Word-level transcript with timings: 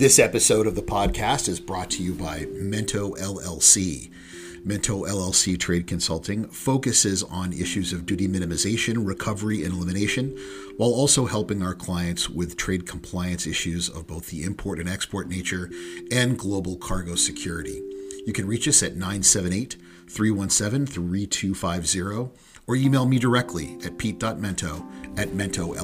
This 0.00 0.18
episode 0.18 0.66
of 0.66 0.76
the 0.76 0.80
podcast 0.80 1.46
is 1.46 1.60
brought 1.60 1.90
to 1.90 2.02
you 2.02 2.14
by 2.14 2.46
Mento 2.54 3.18
LLC. 3.18 4.10
Mento 4.66 5.06
LLC 5.06 5.60
Trade 5.60 5.86
Consulting 5.86 6.48
focuses 6.48 7.22
on 7.22 7.52
issues 7.52 7.92
of 7.92 8.06
duty 8.06 8.26
minimization, 8.26 9.06
recovery, 9.06 9.62
and 9.62 9.74
elimination, 9.74 10.38
while 10.78 10.88
also 10.88 11.26
helping 11.26 11.62
our 11.62 11.74
clients 11.74 12.30
with 12.30 12.56
trade 12.56 12.86
compliance 12.86 13.46
issues 13.46 13.90
of 13.90 14.06
both 14.06 14.28
the 14.30 14.42
import 14.42 14.80
and 14.80 14.88
export 14.88 15.28
nature 15.28 15.70
and 16.10 16.38
global 16.38 16.78
cargo 16.78 17.14
security. 17.14 17.82
You 18.26 18.32
can 18.32 18.46
reach 18.46 18.66
us 18.66 18.82
at 18.82 18.96
978 18.96 19.76
317 20.08 20.86
3250 20.86 22.30
or 22.66 22.74
email 22.74 23.04
me 23.04 23.18
directly 23.18 23.76
at 23.84 23.98
pete.mento 23.98 25.18
at 25.18 25.28
Mento 25.28 25.76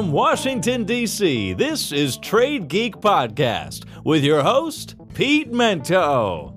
From 0.00 0.12
Washington, 0.12 0.84
D.C., 0.84 1.52
this 1.52 1.92
is 1.92 2.16
Trade 2.16 2.68
Geek 2.68 2.96
Podcast 2.96 3.84
with 4.02 4.24
your 4.24 4.42
host, 4.42 4.94
Pete 5.12 5.52
Mento. 5.52 6.54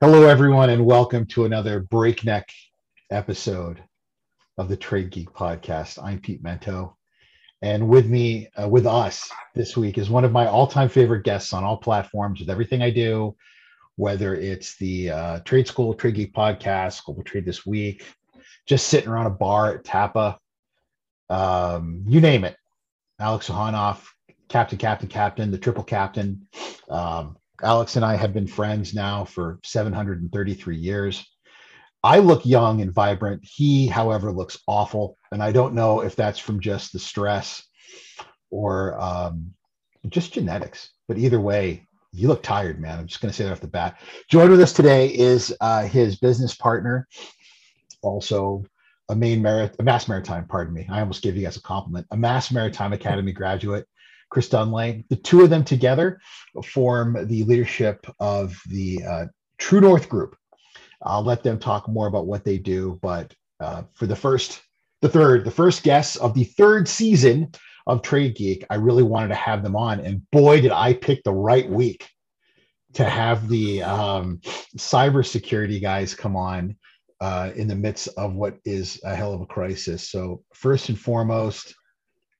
Hello, 0.00 0.22
everyone, 0.22 0.70
and 0.70 0.86
welcome 0.86 1.26
to 1.26 1.46
another 1.46 1.80
breakneck 1.80 2.48
episode 3.10 3.82
of 4.56 4.68
the 4.68 4.76
Trade 4.76 5.10
Geek 5.10 5.32
Podcast. 5.32 6.00
I'm 6.00 6.20
Pete 6.20 6.44
Mento, 6.44 6.94
and 7.60 7.88
with 7.88 8.06
me, 8.06 8.46
uh, 8.56 8.68
with 8.68 8.86
us 8.86 9.28
this 9.56 9.76
week, 9.76 9.98
is 9.98 10.10
one 10.10 10.24
of 10.24 10.30
my 10.30 10.46
all 10.46 10.68
time 10.68 10.88
favorite 10.88 11.24
guests 11.24 11.52
on 11.52 11.64
all 11.64 11.78
platforms 11.78 12.38
with 12.38 12.50
everything 12.50 12.82
I 12.82 12.90
do 12.90 13.34
whether 14.00 14.34
it's 14.34 14.78
the 14.78 15.10
uh, 15.10 15.40
Trade 15.40 15.68
School, 15.68 15.92
Trade 15.92 16.14
Geek 16.14 16.32
podcast, 16.32 17.04
Global 17.04 17.22
Trade 17.22 17.44
This 17.44 17.66
Week, 17.66 18.06
just 18.66 18.88
sitting 18.88 19.10
around 19.10 19.26
a 19.26 19.30
bar 19.30 19.74
at 19.74 19.84
TAPA, 19.84 20.38
um, 21.28 22.02
you 22.06 22.22
name 22.22 22.44
it. 22.44 22.56
Alex 23.20 23.50
Ohanoff, 23.50 24.06
captain, 24.48 24.78
captain, 24.78 25.06
captain, 25.06 25.50
the 25.50 25.58
triple 25.58 25.84
captain. 25.84 26.48
Um, 26.88 27.36
Alex 27.62 27.96
and 27.96 28.04
I 28.04 28.16
have 28.16 28.32
been 28.32 28.46
friends 28.46 28.94
now 28.94 29.26
for 29.26 29.60
733 29.64 30.78
years. 30.78 31.22
I 32.02 32.20
look 32.20 32.46
young 32.46 32.80
and 32.80 32.94
vibrant. 32.94 33.42
He, 33.44 33.86
however, 33.86 34.32
looks 34.32 34.58
awful. 34.66 35.18
And 35.30 35.42
I 35.42 35.52
don't 35.52 35.74
know 35.74 36.00
if 36.00 36.16
that's 36.16 36.38
from 36.38 36.60
just 36.60 36.94
the 36.94 36.98
stress 36.98 37.62
or 38.48 38.98
um, 38.98 39.52
just 40.08 40.32
genetics. 40.32 40.88
But 41.06 41.18
either 41.18 41.38
way, 41.38 41.86
you 42.12 42.28
look 42.28 42.42
tired, 42.42 42.80
man. 42.80 42.98
I'm 42.98 43.06
just 43.06 43.20
going 43.20 43.30
to 43.30 43.36
say 43.36 43.44
that 43.44 43.52
off 43.52 43.60
the 43.60 43.68
bat. 43.68 43.98
Joined 44.28 44.50
with 44.50 44.60
us 44.60 44.72
today 44.72 45.08
is 45.08 45.54
uh, 45.60 45.82
his 45.82 46.16
business 46.16 46.54
partner, 46.54 47.06
also 48.02 48.64
a 49.08 49.16
main 49.16 49.42
merit, 49.42 49.76
a 49.78 49.82
Mass 49.82 50.08
Maritime. 50.08 50.46
Pardon 50.46 50.74
me, 50.74 50.86
I 50.90 51.00
almost 51.00 51.22
gave 51.22 51.36
you 51.36 51.42
guys 51.42 51.56
a 51.56 51.62
compliment. 51.62 52.06
A 52.10 52.16
Mass 52.16 52.50
Maritime 52.50 52.92
Academy 52.92 53.32
graduate, 53.32 53.86
Chris 54.28 54.48
Dunlay. 54.48 55.04
The 55.08 55.16
two 55.16 55.42
of 55.42 55.50
them 55.50 55.64
together 55.64 56.20
form 56.64 57.26
the 57.26 57.44
leadership 57.44 58.06
of 58.18 58.60
the 58.68 59.02
uh, 59.04 59.26
True 59.58 59.80
North 59.80 60.08
Group. 60.08 60.36
I'll 61.02 61.24
let 61.24 61.42
them 61.42 61.58
talk 61.58 61.88
more 61.88 62.08
about 62.08 62.26
what 62.26 62.44
they 62.44 62.58
do, 62.58 62.98
but 63.02 63.34
uh, 63.60 63.84
for 63.94 64.06
the 64.06 64.16
first, 64.16 64.62
the 65.00 65.08
third, 65.08 65.44
the 65.44 65.50
first 65.50 65.82
guests 65.82 66.16
of 66.16 66.34
the 66.34 66.44
third 66.44 66.88
season 66.88 67.52
of 67.90 68.02
Trade 68.02 68.36
Geek, 68.36 68.64
I 68.70 68.76
really 68.76 69.02
wanted 69.02 69.28
to 69.28 69.34
have 69.34 69.62
them 69.62 69.76
on. 69.76 70.00
And 70.00 70.28
boy, 70.30 70.60
did 70.60 70.72
I 70.72 70.94
pick 70.94 71.22
the 71.24 71.32
right 71.32 71.68
week 71.68 72.08
to 72.94 73.04
have 73.04 73.48
the 73.48 73.82
um, 73.82 74.40
cybersecurity 74.76 75.80
guys 75.80 76.14
come 76.14 76.36
on 76.36 76.76
uh, 77.20 77.50
in 77.54 77.68
the 77.68 77.74
midst 77.74 78.08
of 78.16 78.34
what 78.34 78.58
is 78.64 79.00
a 79.04 79.14
hell 79.14 79.32
of 79.32 79.40
a 79.40 79.46
crisis. 79.46 80.08
So, 80.08 80.42
first 80.54 80.88
and 80.88 80.98
foremost, 80.98 81.74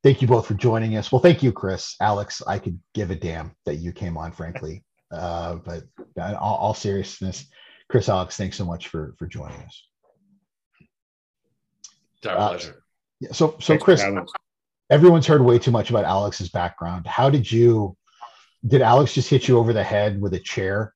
thank 0.03 0.23
you 0.23 0.29
both 0.29 0.47
for 0.47 0.55
joining 0.55 0.97
us. 0.97 1.13
Well, 1.13 1.21
thank 1.21 1.43
you, 1.43 1.53
Chris. 1.53 1.97
Alex, 2.01 2.43
I 2.47 2.59
could 2.59 2.79
give 2.95 3.11
a 3.11 3.17
damn 3.17 3.53
that 3.67 3.77
you 3.77 3.93
came 3.93 4.17
on, 4.17 4.33
frankly. 4.33 4.85
Uh, 5.13 5.57
but 5.57 5.85
in 6.17 6.35
all, 6.35 6.57
all 6.57 6.75
seriousness, 6.75 7.47
Chris, 7.89 8.09
Alex, 8.09 8.37
thanks 8.37 8.57
so 8.57 8.65
much 8.65 8.89
for 8.89 9.15
for 9.19 9.27
joining 9.27 9.61
us. 9.63 9.85
It's 12.19 12.27
our 12.27 12.37
uh, 12.37 12.49
pleasure. 12.51 12.83
Yeah, 13.21 13.33
so, 13.33 13.57
so 13.61 13.77
Chris, 13.77 14.03
everyone's 14.91 15.27
heard 15.27 15.43
way 15.43 15.59
too 15.59 15.71
much 15.71 15.91
about 15.91 16.05
Alex's 16.05 16.51
background. 16.51 17.07
How 17.07 17.31
did 17.31 17.51
you? 17.51 17.97
Did 18.67 18.83
Alex 18.83 19.15
just 19.15 19.31
hit 19.31 19.49
you 19.49 19.57
over 19.57 19.73
the 19.73 19.83
head 19.83 20.21
with 20.21 20.35
a 20.35 20.39
chair 20.39 20.93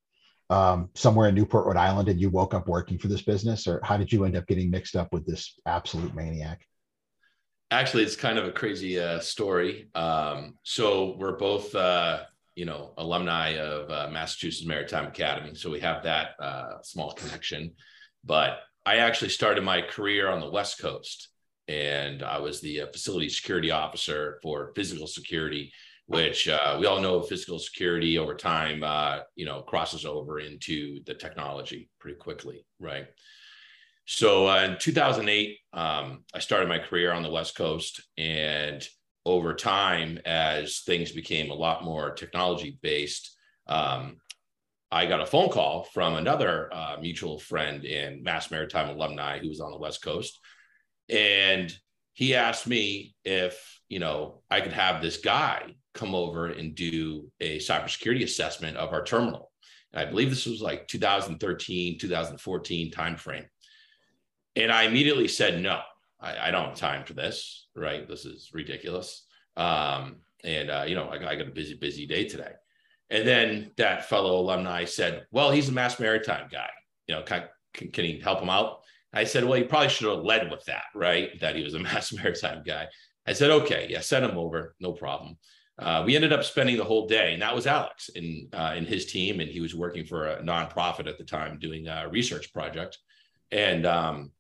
um, 0.50 0.90
somewhere 0.94 1.28
in 1.28 1.34
Newport, 1.34 1.66
Rhode 1.66 1.78
Island, 1.78 2.08
and 2.10 2.20
you 2.20 2.28
woke 2.28 2.52
up 2.52 2.68
working 2.68 2.98
for 2.98 3.08
this 3.08 3.22
business, 3.22 3.66
or 3.66 3.80
how 3.82 3.96
did 3.96 4.12
you 4.12 4.24
end 4.24 4.36
up 4.36 4.46
getting 4.46 4.70
mixed 4.70 4.96
up 4.96 5.12
with 5.12 5.24
this 5.24 5.58
absolute 5.64 6.14
maniac? 6.14 6.66
Actually, 7.70 8.02
it's 8.02 8.16
kind 8.16 8.38
of 8.38 8.44
a 8.44 8.52
crazy 8.52 9.00
uh, 9.00 9.18
story. 9.20 9.88
Um, 9.94 10.58
so 10.62 11.16
we're 11.18 11.38
both, 11.38 11.74
uh, 11.74 12.24
you 12.54 12.66
know, 12.66 12.92
alumni 12.98 13.56
of 13.56 13.90
uh, 13.90 14.10
Massachusetts 14.12 14.66
Maritime 14.66 15.06
Academy, 15.06 15.54
so 15.54 15.70
we 15.70 15.80
have 15.80 16.02
that 16.02 16.32
uh, 16.38 16.82
small 16.82 17.12
connection. 17.12 17.72
But 18.24 18.58
I 18.84 18.96
actually 18.96 19.30
started 19.30 19.64
my 19.64 19.80
career 19.80 20.28
on 20.28 20.40
the 20.40 20.50
West 20.50 20.78
Coast 20.78 21.30
and 21.68 22.22
I 22.22 22.38
was 22.38 22.60
the 22.60 22.82
uh, 22.82 22.86
facility 22.92 23.28
security 23.28 23.70
officer 23.70 24.38
for 24.42 24.72
physical 24.74 25.06
security, 25.06 25.72
which 26.06 26.48
uh, 26.48 26.76
we 26.78 26.86
all 26.86 27.00
know 27.00 27.22
physical 27.22 27.58
security 27.58 28.18
over 28.18 28.34
time, 28.34 28.82
uh, 28.82 29.20
you 29.34 29.46
know, 29.46 29.62
crosses 29.62 30.04
over 30.04 30.40
into 30.40 31.02
the 31.04 31.14
technology 31.14 31.88
pretty 31.98 32.18
quickly, 32.18 32.66
right? 32.78 33.06
So 34.06 34.48
uh, 34.48 34.62
in 34.64 34.76
2008, 34.78 35.58
um, 35.72 36.24
I 36.34 36.38
started 36.38 36.68
my 36.68 36.78
career 36.78 37.12
on 37.12 37.22
the 37.22 37.30
West 37.30 37.56
Coast, 37.56 38.02
and 38.18 38.86
over 39.24 39.54
time, 39.54 40.18
as 40.26 40.80
things 40.80 41.12
became 41.12 41.50
a 41.50 41.54
lot 41.54 41.84
more 41.84 42.10
technology 42.10 42.78
based, 42.82 43.34
um, 43.66 44.18
I 44.90 45.06
got 45.06 45.22
a 45.22 45.26
phone 45.26 45.48
call 45.48 45.84
from 45.94 46.14
another 46.14 46.72
uh, 46.72 46.96
mutual 47.00 47.38
friend 47.38 47.84
and 47.86 48.22
Mass 48.22 48.50
Maritime 48.50 48.90
alumni 48.90 49.38
who 49.38 49.48
was 49.48 49.60
on 49.60 49.70
the 49.70 49.78
West 49.78 50.02
Coast 50.02 50.38
and 51.08 51.74
he 52.14 52.34
asked 52.34 52.66
me 52.66 53.14
if, 53.24 53.80
you 53.88 53.98
know, 53.98 54.42
I 54.50 54.60
could 54.60 54.72
have 54.72 55.02
this 55.02 55.18
guy 55.18 55.74
come 55.94 56.14
over 56.14 56.46
and 56.46 56.74
do 56.74 57.30
a 57.40 57.58
cybersecurity 57.58 58.22
assessment 58.22 58.76
of 58.76 58.92
our 58.92 59.04
terminal. 59.04 59.50
And 59.92 60.00
I 60.00 60.10
believe 60.10 60.30
this 60.30 60.46
was 60.46 60.60
like 60.60 60.88
2013, 60.88 61.98
2014 61.98 62.90
timeframe. 62.90 63.46
And 64.56 64.72
I 64.72 64.84
immediately 64.84 65.28
said, 65.28 65.60
no, 65.60 65.80
I, 66.20 66.48
I, 66.48 66.50
don't 66.50 66.70
have 66.70 66.76
time 66.76 67.04
for 67.04 67.14
this, 67.14 67.68
right? 67.74 68.08
This 68.08 68.24
is 68.24 68.50
ridiculous. 68.52 69.26
Um, 69.56 70.16
and, 70.44 70.70
uh, 70.70 70.84
you 70.86 70.94
know, 70.94 71.08
I, 71.08 71.16
I 71.16 71.36
got 71.36 71.48
a 71.48 71.52
busy, 71.52 71.74
busy 71.74 72.06
day 72.06 72.28
today. 72.28 72.52
And 73.10 73.26
then 73.26 73.72
that 73.76 74.08
fellow 74.08 74.38
alumni 74.38 74.84
said, 74.84 75.26
well, 75.30 75.50
he's 75.50 75.68
a 75.68 75.72
mass 75.72 75.98
maritime 75.98 76.48
guy. 76.50 76.70
You 77.08 77.16
know, 77.16 77.22
can, 77.22 77.44
can, 77.72 77.90
can 77.90 78.04
he 78.04 78.20
help 78.20 78.40
him 78.40 78.50
out? 78.50 78.83
I 79.14 79.24
said, 79.24 79.44
well, 79.44 79.58
he 79.58 79.64
probably 79.64 79.88
should 79.88 80.08
have 80.08 80.24
led 80.24 80.50
with 80.50 80.64
that, 80.64 80.84
right? 80.94 81.38
That 81.40 81.56
he 81.56 81.62
was 81.62 81.74
a 81.74 81.78
mass 81.80 82.12
maritime 82.12 82.62
guy. 82.64 82.88
I 83.26 83.32
said, 83.32 83.50
okay, 83.50 83.86
yeah, 83.88 84.00
send 84.00 84.24
him 84.24 84.36
over, 84.36 84.74
no 84.80 84.92
problem. 84.92 85.38
Uh, 85.78 86.02
we 86.06 86.14
ended 86.14 86.32
up 86.32 86.44
spending 86.44 86.76
the 86.76 86.84
whole 86.84 87.06
day, 87.08 87.32
and 87.32 87.42
that 87.42 87.54
was 87.54 87.66
Alex 87.66 88.08
in 88.10 88.48
uh, 88.52 88.74
in 88.76 88.84
his 88.84 89.06
team, 89.06 89.40
and 89.40 89.50
he 89.50 89.60
was 89.60 89.74
working 89.74 90.04
for 90.04 90.26
a 90.26 90.42
nonprofit 90.42 91.08
at 91.08 91.18
the 91.18 91.24
time 91.24 91.58
doing 91.58 91.88
a 91.88 92.08
research 92.08 92.52
project. 92.52 92.98
And 93.50 93.84
um, 93.84 94.30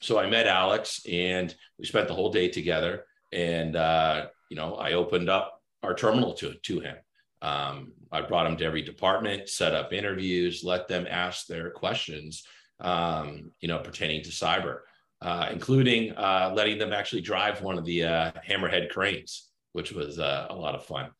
so 0.00 0.18
I 0.18 0.28
met 0.28 0.48
Alex, 0.48 1.00
and 1.08 1.54
we 1.78 1.84
spent 1.84 2.08
the 2.08 2.14
whole 2.14 2.32
day 2.32 2.48
together. 2.48 3.04
And 3.32 3.76
uh, 3.76 4.26
you 4.50 4.56
know, 4.56 4.74
I 4.74 4.94
opened 4.94 5.28
up 5.28 5.62
our 5.84 5.94
terminal 5.94 6.34
to 6.34 6.54
to 6.54 6.80
him. 6.80 6.96
Um, 7.40 7.92
I 8.10 8.22
brought 8.22 8.46
him 8.46 8.56
to 8.56 8.64
every 8.64 8.82
department, 8.82 9.48
set 9.48 9.74
up 9.74 9.92
interviews, 9.92 10.64
let 10.64 10.88
them 10.88 11.06
ask 11.08 11.46
their 11.46 11.70
questions 11.70 12.44
um, 12.80 13.52
you 13.60 13.68
know, 13.68 13.78
pertaining 13.78 14.22
to 14.22 14.30
cyber, 14.30 14.80
uh, 15.22 15.48
including 15.50 16.12
uh, 16.12 16.52
letting 16.54 16.78
them 16.78 16.92
actually 16.92 17.20
drive 17.20 17.62
one 17.62 17.78
of 17.78 17.84
the 17.84 18.04
uh, 18.04 18.32
hammerhead 18.48 18.90
cranes, 18.90 19.48
which 19.72 19.92
was 19.92 20.18
uh, 20.18 20.46
a 20.50 20.54
lot 20.54 20.74
of 20.74 20.84
fun. 20.84 21.10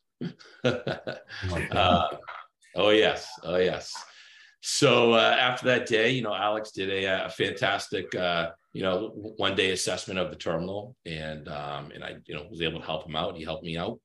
oh, 0.63 2.09
oh 2.75 2.89
yes, 2.89 3.29
oh 3.43 3.57
yes. 3.57 3.93
So 4.61 5.13
uh, 5.13 5.37
after 5.39 5.65
that 5.67 5.87
day, 5.87 6.11
you 6.11 6.21
know, 6.21 6.35
Alex 6.35 6.71
did 6.71 6.89
a, 6.89 7.25
a 7.25 7.29
fantastic, 7.29 8.13
uh, 8.13 8.51
you 8.73 8.83
know, 8.83 9.09
one 9.37 9.55
day 9.55 9.71
assessment 9.71 10.19
of 10.19 10.29
the 10.29 10.35
terminal, 10.35 10.95
and 11.05 11.47
um, 11.47 11.91
and 11.91 12.03
I, 12.03 12.15
you 12.25 12.35
know, 12.35 12.45
was 12.49 12.61
able 12.61 12.79
to 12.79 12.85
help 12.85 13.07
him 13.07 13.15
out. 13.15 13.37
He 13.37 13.43
helped 13.43 13.63
me 13.63 13.77
out, 13.77 13.99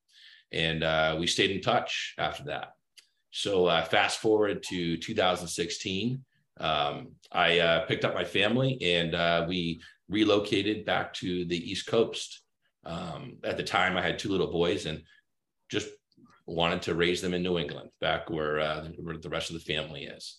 and 0.52 1.18
we 1.18 1.26
stayed 1.26 1.50
in 1.50 1.60
touch 1.60 2.14
after 2.18 2.44
that. 2.44 2.72
So 3.30 3.66
fast 3.90 4.18
forward 4.18 4.62
to 4.70 4.96
2016 4.96 6.24
um, 6.58 7.12
I 7.32 7.58
uh, 7.58 7.86
picked 7.86 8.04
up 8.04 8.14
my 8.14 8.24
family 8.24 8.78
and 8.82 9.14
uh, 9.14 9.44
we 9.48 9.80
relocated 10.08 10.84
back 10.84 11.12
to 11.14 11.44
the 11.44 11.70
East 11.70 11.86
Coast. 11.86 12.42
Um, 12.84 13.38
at 13.44 13.56
the 13.56 13.62
time, 13.62 13.96
I 13.96 14.02
had 14.02 14.18
two 14.18 14.30
little 14.30 14.50
boys 14.50 14.86
and 14.86 15.02
just 15.68 15.88
wanted 16.46 16.82
to 16.82 16.94
raise 16.94 17.20
them 17.20 17.34
in 17.34 17.42
New 17.42 17.58
England, 17.58 17.90
back 18.00 18.30
where, 18.30 18.60
uh, 18.60 18.88
where 18.98 19.18
the 19.18 19.28
rest 19.28 19.50
of 19.50 19.54
the 19.54 19.74
family 19.74 20.04
is. 20.04 20.38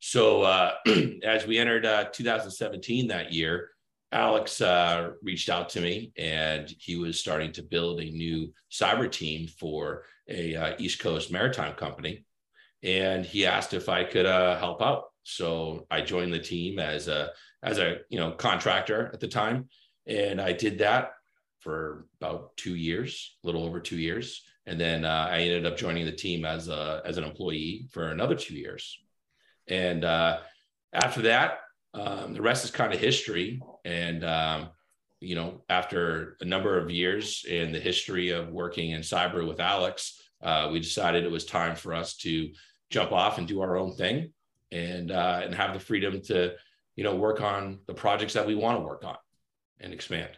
So 0.00 0.42
uh, 0.42 0.72
as 1.22 1.46
we 1.46 1.58
entered 1.58 1.86
uh, 1.86 2.04
2017 2.12 3.08
that 3.08 3.32
year, 3.32 3.68
Alex 4.10 4.60
uh, 4.60 5.10
reached 5.22 5.48
out 5.48 5.68
to 5.70 5.80
me 5.80 6.12
and 6.18 6.72
he 6.78 6.96
was 6.96 7.18
starting 7.18 7.52
to 7.52 7.62
build 7.62 8.00
a 8.00 8.10
new 8.10 8.52
cyber 8.70 9.10
team 9.10 9.48
for 9.48 10.04
a 10.28 10.74
East 10.78 10.98
Coast 10.98 11.30
maritime 11.30 11.74
company. 11.74 12.24
And 12.82 13.24
he 13.24 13.46
asked 13.46 13.74
if 13.74 13.88
I 13.88 14.04
could 14.04 14.26
help 14.26 14.82
out. 14.82 15.11
So 15.24 15.86
I 15.90 16.00
joined 16.00 16.32
the 16.32 16.38
team 16.38 16.78
as 16.78 17.08
a 17.08 17.30
as 17.62 17.78
a 17.78 17.98
you 18.08 18.18
know 18.18 18.32
contractor 18.32 19.10
at 19.12 19.20
the 19.20 19.28
time, 19.28 19.68
and 20.06 20.40
I 20.40 20.52
did 20.52 20.78
that 20.78 21.12
for 21.60 22.06
about 22.20 22.56
two 22.56 22.74
years, 22.74 23.36
a 23.42 23.46
little 23.46 23.64
over 23.64 23.78
two 23.78 23.98
years, 23.98 24.42
and 24.66 24.80
then 24.80 25.04
uh, 25.04 25.28
I 25.30 25.38
ended 25.40 25.66
up 25.66 25.76
joining 25.76 26.06
the 26.06 26.12
team 26.12 26.44
as 26.44 26.68
a 26.68 27.02
as 27.04 27.18
an 27.18 27.24
employee 27.24 27.88
for 27.92 28.08
another 28.08 28.34
two 28.34 28.54
years. 28.54 28.98
And 29.68 30.04
uh, 30.04 30.40
after 30.92 31.22
that, 31.22 31.60
um, 31.94 32.34
the 32.34 32.42
rest 32.42 32.64
is 32.64 32.70
kind 32.70 32.92
of 32.92 33.00
history. 33.00 33.60
And, 33.84 34.24
um, 34.24 34.70
you 35.20 35.34
know, 35.34 35.62
after 35.68 36.36
a 36.40 36.44
number 36.44 36.78
of 36.78 36.90
years 36.90 37.44
in 37.48 37.72
the 37.72 37.80
history 37.80 38.30
of 38.30 38.48
working 38.48 38.90
in 38.90 39.02
cyber 39.02 39.46
with 39.46 39.60
Alex, 39.60 40.20
uh, 40.42 40.68
we 40.72 40.80
decided 40.80 41.24
it 41.24 41.30
was 41.30 41.44
time 41.44 41.76
for 41.76 41.94
us 41.94 42.16
to 42.18 42.50
jump 42.90 43.12
off 43.12 43.38
and 43.38 43.46
do 43.46 43.60
our 43.60 43.76
own 43.76 43.94
thing 43.94 44.32
and, 44.72 45.12
uh, 45.12 45.40
and 45.44 45.54
have 45.54 45.74
the 45.74 45.80
freedom 45.80 46.20
to, 46.22 46.54
you 46.96 47.04
know, 47.04 47.14
work 47.14 47.40
on 47.40 47.78
the 47.86 47.94
projects 47.94 48.32
that 48.32 48.46
we 48.46 48.54
want 48.54 48.78
to 48.78 48.84
work 48.84 49.04
on 49.04 49.16
and 49.80 49.92
expand. 49.92 50.30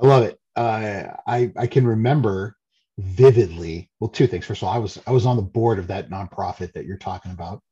I 0.00 0.06
love 0.06 0.24
it. 0.24 0.38
Uh, 0.54 1.04
I, 1.26 1.52
I 1.56 1.66
can 1.66 1.86
remember 1.86 2.56
vividly, 2.98 3.90
well, 4.00 4.10
two 4.10 4.26
things. 4.26 4.44
First 4.44 4.62
of 4.62 4.68
all, 4.68 4.74
I 4.74 4.78
was, 4.78 5.00
I 5.06 5.12
was 5.12 5.26
on 5.26 5.36
the 5.36 5.42
board 5.42 5.78
of 5.78 5.86
that 5.86 6.10
nonprofit 6.10 6.72
that 6.72 6.84
you're 6.84 6.96
talking 6.96 7.32
about. 7.32 7.62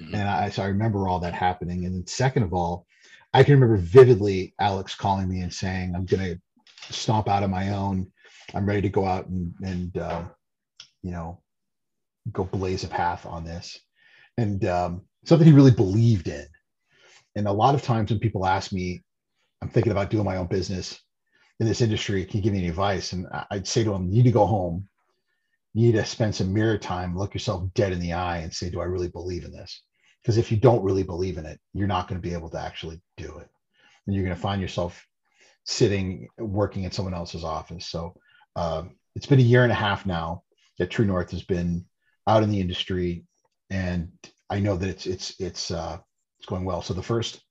Mm-hmm. 0.00 0.14
And 0.14 0.28
I, 0.28 0.50
so 0.50 0.62
I 0.62 0.66
remember 0.66 1.08
all 1.08 1.20
that 1.20 1.34
happening. 1.34 1.84
And 1.84 1.94
then 1.94 2.06
second 2.06 2.42
of 2.42 2.52
all, 2.52 2.86
I 3.32 3.42
can 3.42 3.54
remember 3.54 3.76
vividly 3.76 4.54
Alex 4.60 4.94
calling 4.94 5.28
me 5.28 5.40
and 5.40 5.52
saying, 5.52 5.94
I'm 5.94 6.04
going 6.04 6.22
to 6.22 6.92
stomp 6.92 7.28
out 7.28 7.42
of 7.42 7.50
my 7.50 7.70
own. 7.70 8.10
I'm 8.54 8.66
ready 8.66 8.82
to 8.82 8.88
go 8.88 9.04
out 9.04 9.26
and, 9.26 9.54
and 9.62 9.96
uh, 9.96 10.22
you 11.02 11.10
know, 11.10 11.40
go 12.32 12.44
blaze 12.44 12.84
a 12.84 12.88
path 12.88 13.26
on 13.26 13.44
this. 13.44 13.78
And 14.38 14.64
um, 14.66 15.02
something 15.24 15.46
he 15.46 15.54
really 15.54 15.70
believed 15.70 16.28
in. 16.28 16.46
And 17.34 17.46
a 17.46 17.52
lot 17.52 17.74
of 17.74 17.82
times 17.82 18.10
when 18.10 18.20
people 18.20 18.46
ask 18.46 18.72
me, 18.72 19.02
I'm 19.62 19.68
thinking 19.68 19.92
about 19.92 20.10
doing 20.10 20.24
my 20.24 20.36
own 20.36 20.46
business 20.46 21.00
in 21.58 21.66
this 21.66 21.80
industry, 21.80 22.24
can 22.24 22.38
you 22.38 22.42
give 22.42 22.52
me 22.52 22.60
any 22.60 22.68
advice? 22.68 23.12
And 23.12 23.26
I'd 23.50 23.66
say 23.66 23.84
to 23.84 23.90
them, 23.90 24.10
you 24.10 24.22
need 24.22 24.28
to 24.28 24.32
go 24.32 24.46
home. 24.46 24.88
You 25.74 25.86
need 25.86 25.98
to 25.98 26.04
spend 26.04 26.34
some 26.34 26.54
mirror 26.54 26.78
time, 26.78 27.16
look 27.16 27.34
yourself 27.34 27.68
dead 27.74 27.92
in 27.92 28.00
the 28.00 28.14
eye 28.14 28.38
and 28.38 28.52
say, 28.52 28.70
do 28.70 28.80
I 28.80 28.84
really 28.84 29.08
believe 29.08 29.44
in 29.44 29.52
this? 29.52 29.82
Because 30.22 30.38
if 30.38 30.50
you 30.50 30.56
don't 30.56 30.82
really 30.82 31.02
believe 31.02 31.38
in 31.38 31.46
it, 31.46 31.60
you're 31.72 31.86
not 31.86 32.08
going 32.08 32.20
to 32.20 32.26
be 32.28 32.34
able 32.34 32.50
to 32.50 32.60
actually 32.60 33.00
do 33.16 33.38
it. 33.38 33.48
And 34.06 34.14
you're 34.14 34.24
going 34.24 34.34
to 34.34 34.40
find 34.40 34.60
yourself 34.60 35.06
sitting 35.64 36.28
working 36.38 36.84
in 36.84 36.92
someone 36.92 37.14
else's 37.14 37.44
office. 37.44 37.86
So 37.86 38.14
um, 38.54 38.96
it's 39.14 39.26
been 39.26 39.38
a 39.38 39.42
year 39.42 39.64
and 39.64 39.72
a 39.72 39.76
half 39.76 40.06
now 40.06 40.42
that 40.78 40.90
True 40.90 41.04
North 41.04 41.30
has 41.32 41.42
been 41.42 41.84
out 42.26 42.42
in 42.42 42.50
the 42.50 42.60
industry, 42.60 43.24
and 43.70 44.10
I 44.50 44.60
know 44.60 44.76
that 44.76 44.88
it's 44.88 45.06
it's 45.06 45.34
it's 45.40 45.70
uh, 45.70 45.98
it's 46.38 46.46
going 46.46 46.64
well. 46.64 46.82
So 46.82 46.94
the 46.94 47.02
first 47.02 47.42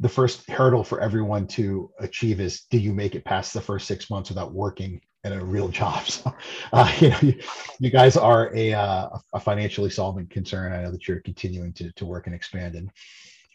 the 0.00 0.08
first 0.08 0.48
hurdle 0.50 0.84
for 0.84 1.00
everyone 1.00 1.46
to 1.46 1.90
achieve 2.00 2.40
is 2.40 2.62
do 2.70 2.78
you 2.78 2.92
make 2.92 3.14
it 3.14 3.24
past 3.24 3.54
the 3.54 3.60
first 3.60 3.86
six 3.86 4.10
months 4.10 4.28
without 4.28 4.52
working 4.52 5.00
at 5.24 5.32
a 5.32 5.44
real 5.44 5.68
job 5.68 6.04
so 6.06 6.32
uh, 6.72 6.92
you 7.00 7.08
know 7.10 7.18
you, 7.22 7.34
you, 7.80 7.90
guys 7.90 8.16
are 8.16 8.54
a, 8.54 8.74
uh, 8.74 9.08
a 9.32 9.40
financially 9.40 9.90
solvent 9.90 10.28
concern 10.30 10.72
i 10.72 10.82
know 10.82 10.90
that 10.90 11.08
you're 11.08 11.20
continuing 11.20 11.72
to, 11.72 11.90
to 11.92 12.04
work 12.04 12.26
and 12.26 12.34
expand 12.34 12.74
and 12.74 12.90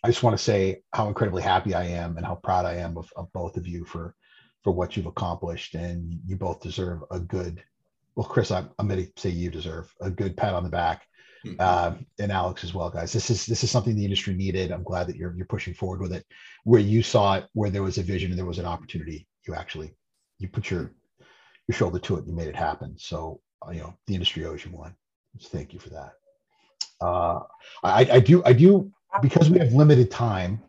i 0.03 0.07
just 0.07 0.23
want 0.23 0.35
to 0.35 0.43
say 0.43 0.81
how 0.93 1.07
incredibly 1.07 1.43
happy 1.43 1.73
i 1.73 1.83
am 1.83 2.17
and 2.17 2.25
how 2.25 2.35
proud 2.35 2.65
i 2.65 2.73
am 2.73 2.97
of, 2.97 3.11
of 3.15 3.31
both 3.33 3.55
of 3.55 3.67
you 3.67 3.85
for 3.85 4.15
for 4.63 4.71
what 4.71 4.97
you've 4.97 5.05
accomplished 5.05 5.75
and 5.75 6.19
you 6.25 6.35
both 6.35 6.59
deserve 6.59 7.03
a 7.11 7.19
good 7.19 7.63
well 8.15 8.27
chris 8.27 8.51
i'm, 8.51 8.69
I'm 8.79 8.87
going 8.87 9.05
to 9.05 9.11
say 9.21 9.29
you 9.29 9.51
deserve 9.51 9.93
a 10.01 10.09
good 10.09 10.35
pat 10.35 10.55
on 10.55 10.63
the 10.63 10.69
back. 10.69 11.05
Uh, 11.59 11.95
and 12.19 12.31
Alex 12.31 12.63
as 12.63 12.73
well, 12.73 12.89
guys. 12.89 13.11
This 13.11 13.29
is 13.29 13.45
this 13.45 13.63
is 13.63 13.71
something 13.71 13.95
the 13.95 14.03
industry 14.03 14.33
needed. 14.33 14.71
I'm 14.71 14.83
glad 14.83 15.07
that 15.07 15.15
you're 15.15 15.35
you're 15.35 15.45
pushing 15.45 15.73
forward 15.73 16.01
with 16.01 16.13
it. 16.13 16.25
Where 16.63 16.81
you 16.81 17.01
saw 17.01 17.35
it, 17.35 17.45
where 17.53 17.69
there 17.69 17.83
was 17.83 17.97
a 17.97 18.03
vision 18.03 18.29
and 18.31 18.37
there 18.37 18.45
was 18.45 18.59
an 18.59 18.65
opportunity, 18.65 19.27
you 19.47 19.55
actually 19.55 19.95
you 20.37 20.47
put 20.47 20.69
your 20.69 20.91
your 21.67 21.75
shoulder 21.75 21.99
to 21.99 22.17
it. 22.17 22.27
You 22.27 22.33
made 22.33 22.47
it 22.47 22.55
happen. 22.55 22.95
So 22.97 23.41
uh, 23.65 23.71
you 23.71 23.79
know 23.81 23.95
the 24.07 24.13
industry 24.13 24.45
owes 24.45 24.63
you 24.63 24.71
one. 24.71 24.95
So 25.39 25.49
thank 25.49 25.73
you 25.73 25.79
for 25.79 25.89
that. 25.89 26.13
Uh, 26.99 27.39
I, 27.83 28.07
I 28.11 28.19
do 28.19 28.43
I 28.45 28.53
do 28.53 28.91
because 29.21 29.49
we 29.49 29.59
have 29.59 29.73
limited 29.73 30.11
time. 30.11 30.61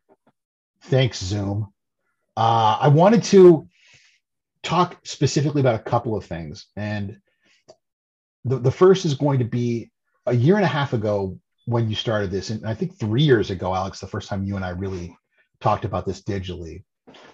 Thanks 0.85 1.23
Zoom. 1.23 1.73
Uh, 2.37 2.79
I 2.81 2.89
wanted 2.89 3.25
to 3.25 3.69
talk 4.63 4.99
specifically 5.05 5.61
about 5.61 5.75
a 5.75 5.83
couple 5.83 6.17
of 6.17 6.25
things, 6.25 6.67
and 6.77 7.21
the, 8.45 8.59
the 8.59 8.71
first 8.71 9.05
is 9.05 9.15
going 9.15 9.41
to 9.41 9.45
be 9.45 9.91
a 10.27 10.35
year 10.35 10.57
and 10.57 10.65
a 10.65 10.69
half 10.69 10.93
ago 10.93 11.39
when 11.67 11.89
you 11.89 11.95
started 11.95 12.31
this, 12.31 12.51
and 12.51 12.67
I 12.67 12.75
think 12.75 12.99
three 12.99 13.23
years 13.23 13.51
ago, 13.51 13.75
Alex, 13.75 14.01
the 14.01 14.07
first 14.07 14.29
time 14.29 14.45
you 14.45 14.57
and 14.57 14.65
I 14.65 14.71
really 14.71 15.17
talked 15.61 15.85
about 15.85 16.07
this 16.07 16.23
digitally, 16.23 16.85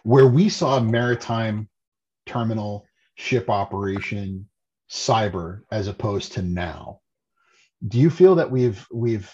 where 0.03 0.27
we 0.27 0.49
saw 0.49 0.81
maritime 0.81 1.69
terminal 2.27 2.87
ship 3.15 3.49
operation 3.49 4.49
cyber 4.91 5.63
as 5.71 5.89
opposed 5.89 6.33
to 6.33 6.43
now. 6.43 7.01
Do 7.87 7.99
you 7.99 8.11
feel 8.11 8.37
that 8.37 8.51
we've 8.51 8.87
we've 8.93 9.33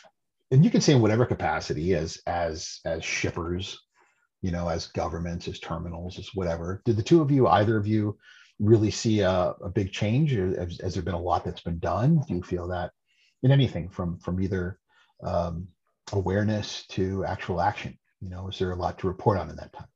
and 0.51 0.65
you 0.65 0.71
can 0.71 0.81
say 0.81 0.93
in 0.93 1.01
whatever 1.01 1.27
capacity 1.27 1.95
as 1.95 2.21
as 2.27 2.81
as 2.85 3.05
shippers, 3.05 3.81
you 4.43 4.51
know, 4.51 4.69
as 4.69 4.87
governments, 4.89 5.49
as 5.49 5.59
terminals, 5.59 6.19
as 6.19 6.31
whatever. 6.35 6.83
Did 6.85 6.97
the 6.97 7.03
two 7.03 7.21
of 7.23 7.31
you, 7.31 7.49
either 7.49 7.77
of 7.77 7.87
you, 7.87 8.19
really 8.59 8.91
see 8.91 9.21
a, 9.21 9.55
a 9.63 9.69
big 9.69 9.93
change? 9.93 10.33
Has, 10.33 10.81
has 10.81 10.95
there 10.95 11.03
been 11.03 11.15
a 11.15 11.21
lot 11.21 11.45
that's 11.45 11.63
been 11.63 11.79
done? 11.79 12.23
Do 12.29 12.35
you 12.35 12.43
feel 12.43 12.69
that 12.69 12.93
in 13.45 13.53
anything 13.53 13.89
from 13.89 14.19
from 14.19 14.41
either 14.41 14.79
um, 15.23 15.69
awareness 16.13 16.87
to 16.89 17.25
actual 17.25 17.61
action. 17.61 17.97
You 18.21 18.31
know, 18.31 18.49
is 18.49 18.59
there 18.59 18.73
a 18.73 18.77
lot 18.77 18.99
to 18.99 19.07
report 19.07 19.39
on 19.39 19.51
in 19.51 19.57
that 19.57 19.73
time? 19.73 19.87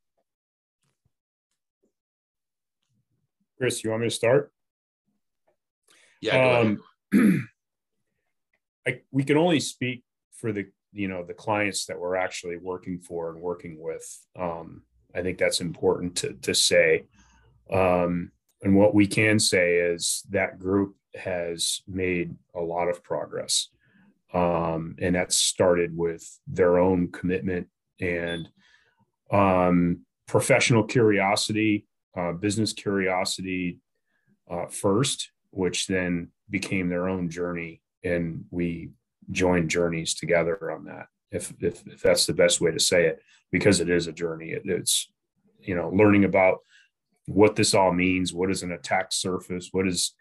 Chris, 3.57 3.83
you 3.83 3.91
want 3.91 4.03
me 4.03 4.09
to 4.09 4.15
start? 4.15 4.53
Yeah. 6.21 6.75
Um, 7.13 7.13
I, 8.87 9.01
we 9.11 9.25
can 9.25 9.37
only 9.37 9.61
speak 9.61 10.05
for 10.33 10.53
the 10.53 10.67
you 10.93 11.09
know 11.09 11.25
the 11.25 11.35
clients 11.35 11.87
that 11.87 11.99
we're 11.99 12.17
actually 12.17 12.59
working 12.59 13.01
for 13.01 13.31
and 13.31 13.41
working 13.41 13.79
with. 13.81 14.07
Um, 14.39 14.83
I 15.15 15.23
think 15.23 15.39
that's 15.39 15.63
important 15.63 16.17
to 16.17 16.35
to 16.35 16.55
say. 16.55 17.07
Um, 17.73 18.31
and 18.63 18.77
what 18.77 18.95
we 18.95 19.07
can 19.07 19.39
say 19.39 19.77
is 19.77 20.25
that 20.31 20.59
group 20.59 20.97
has 21.15 21.83
made 21.87 22.35
a 22.55 22.61
lot 22.61 22.89
of 22.89 23.03
progress. 23.03 23.69
Um, 24.35 24.97
and 25.01 25.15
that 25.15 25.33
started 25.33 25.97
with 25.97 26.39
their 26.47 26.79
own 26.79 27.11
commitment 27.11 27.69
and 28.01 28.49
um, 29.33 30.01
professional 30.27 30.85
curiosity, 30.85 31.87
uh, 32.17 32.33
business 32.33 32.73
curiosity 32.73 33.79
uh, 34.51 34.67
first, 34.67 35.31
which 35.51 35.87
then 35.87 36.29
became 36.51 36.89
their 36.89 37.09
own 37.09 37.31
journey. 37.31 37.81
And 38.05 38.45
we 38.51 38.91
joined 39.31 39.71
journeys 39.71 40.15
together 40.15 40.71
on 40.71 40.85
that, 40.85 41.07
if, 41.31 41.53
if, 41.61 41.87
if 41.87 42.03
that's 42.03 42.27
the 42.27 42.35
best 42.35 42.61
way 42.61 42.71
to 42.71 42.81
say 42.81 43.07
it, 43.07 43.23
because 43.51 43.81
it 43.81 43.89
is 43.89 44.07
a 44.07 44.13
journey. 44.13 44.51
It, 44.51 44.63
it's, 44.65 45.11
you 45.61 45.75
know, 45.75 45.91
learning 45.91 46.25
about 46.25 46.59
what 47.27 47.57
this 47.57 47.75
all 47.75 47.93
means. 47.93 48.33
What 48.33 48.51
is 48.51 48.63
an 48.63 48.73
attack 48.73 49.13
surface? 49.13 49.69
What 49.73 49.87
is 49.89 50.15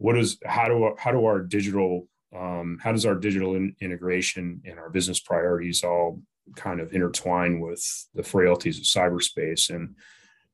what 0.00 0.16
is 0.16 0.38
how 0.46 0.66
do 0.66 0.94
how 0.98 1.12
do 1.12 1.26
our 1.26 1.40
digital 1.40 2.08
um, 2.34 2.78
how 2.82 2.90
does 2.90 3.04
our 3.04 3.14
digital 3.14 3.54
in, 3.54 3.76
integration 3.80 4.62
and 4.64 4.78
our 4.78 4.88
business 4.88 5.20
priorities 5.20 5.84
all 5.84 6.22
kind 6.56 6.80
of 6.80 6.94
intertwine 6.94 7.60
with 7.60 7.84
the 8.14 8.22
frailties 8.22 8.78
of 8.78 8.84
cyberspace? 8.84 9.68
And 9.68 9.94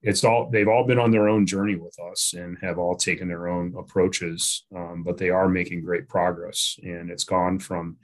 it's 0.02 0.24
all 0.24 0.50
they've 0.50 0.66
all 0.66 0.84
been 0.84 0.98
on 0.98 1.12
their 1.12 1.28
own 1.28 1.46
journey 1.46 1.76
with 1.76 1.96
us 2.10 2.34
and 2.36 2.58
have 2.60 2.76
all 2.78 2.96
taken 2.96 3.28
their 3.28 3.46
own 3.46 3.72
approaches 3.78 4.64
um, 4.74 5.04
but 5.04 5.16
they 5.16 5.30
are 5.30 5.48
making 5.48 5.84
great 5.84 6.08
progress. 6.08 6.76
And 6.82 7.08
it's 7.08 7.24
gone 7.24 7.60
from 7.60 7.98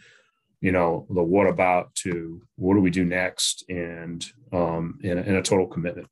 you 0.60 0.70
know 0.70 1.06
the 1.10 1.24
what 1.24 1.48
about 1.48 1.92
to 1.96 2.40
what 2.54 2.74
do 2.74 2.80
we 2.80 2.90
do 2.90 3.04
next? 3.04 3.64
And 3.68 4.24
um, 4.52 5.00
in, 5.02 5.18
a, 5.18 5.22
in 5.22 5.34
a 5.34 5.42
total 5.42 5.66
commitment 5.66 6.06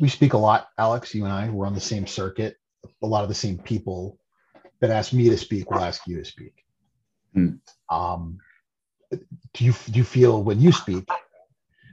we 0.00 0.08
speak 0.08 0.32
a 0.32 0.38
lot, 0.38 0.68
Alex. 0.78 1.14
You 1.14 1.24
and 1.24 1.32
I, 1.32 1.48
we're 1.48 1.66
on 1.66 1.74
the 1.74 1.80
same 1.80 2.06
circuit. 2.06 2.56
A 3.02 3.06
lot 3.06 3.22
of 3.22 3.28
the 3.28 3.34
same 3.34 3.58
people 3.58 4.18
that 4.80 4.90
ask 4.90 5.12
me 5.12 5.28
to 5.30 5.36
speak 5.36 5.70
will 5.70 5.80
ask 5.80 6.06
you 6.06 6.18
to 6.18 6.24
speak. 6.24 6.52
Hmm. 7.34 7.48
Um, 7.90 8.38
do 9.10 9.64
you 9.64 9.72
do 9.90 9.98
you 9.98 10.04
feel 10.04 10.42
when 10.42 10.60
you 10.60 10.72
speak? 10.72 11.08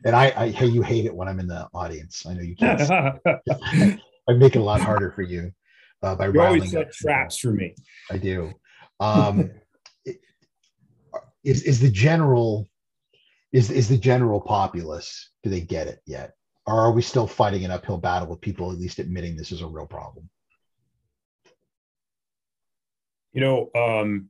And 0.06 0.16
I, 0.16 0.34
I 0.36 0.50
hey, 0.50 0.68
you 0.68 0.82
hate 0.82 1.06
it 1.06 1.16
when 1.16 1.28
I'm 1.28 1.40
in 1.40 1.48
the 1.48 1.68
audience. 1.74 2.26
I 2.26 2.34
know 2.34 2.42
you 2.42 2.56
can't. 2.56 2.82
I 4.30 4.34
make 4.34 4.56
it 4.56 4.60
a 4.60 4.64
lot 4.64 4.82
harder 4.82 5.12
for 5.12 5.22
you. 5.22 5.52
uh, 6.02 6.16
by 6.16 6.26
You 6.28 6.42
always 6.42 6.62
riling 6.62 6.70
set 6.70 6.92
traps 6.94 7.38
for 7.38 7.52
me. 7.52 7.76
I 8.12 8.18
do. 8.18 8.52
Um, 9.00 9.52
it- 10.06 10.20
is 11.44 11.64
is 11.64 11.80
the 11.80 11.90
general 11.90 12.70
is 13.52 13.70
is 13.70 13.88
the 13.90 13.98
general 13.98 14.42
populace? 14.42 15.30
Do 15.44 15.50
they 15.50 15.62
get 15.62 15.88
it 15.88 16.00
yet, 16.06 16.34
or 16.66 16.80
are 16.80 16.92
we 16.92 17.02
still 17.02 17.28
fighting 17.28 17.66
an 17.66 17.72
uphill 17.72 17.98
battle 17.98 18.30
with 18.30 18.42
people 18.42 18.72
at 18.72 18.80
least 18.80 19.00
admitting 19.00 19.36
this 19.36 19.52
is 19.52 19.62
a 19.62 19.68
real 19.68 19.86
problem? 19.86 20.30
You 23.34 23.42
know, 23.42 23.70
um, 23.76 24.30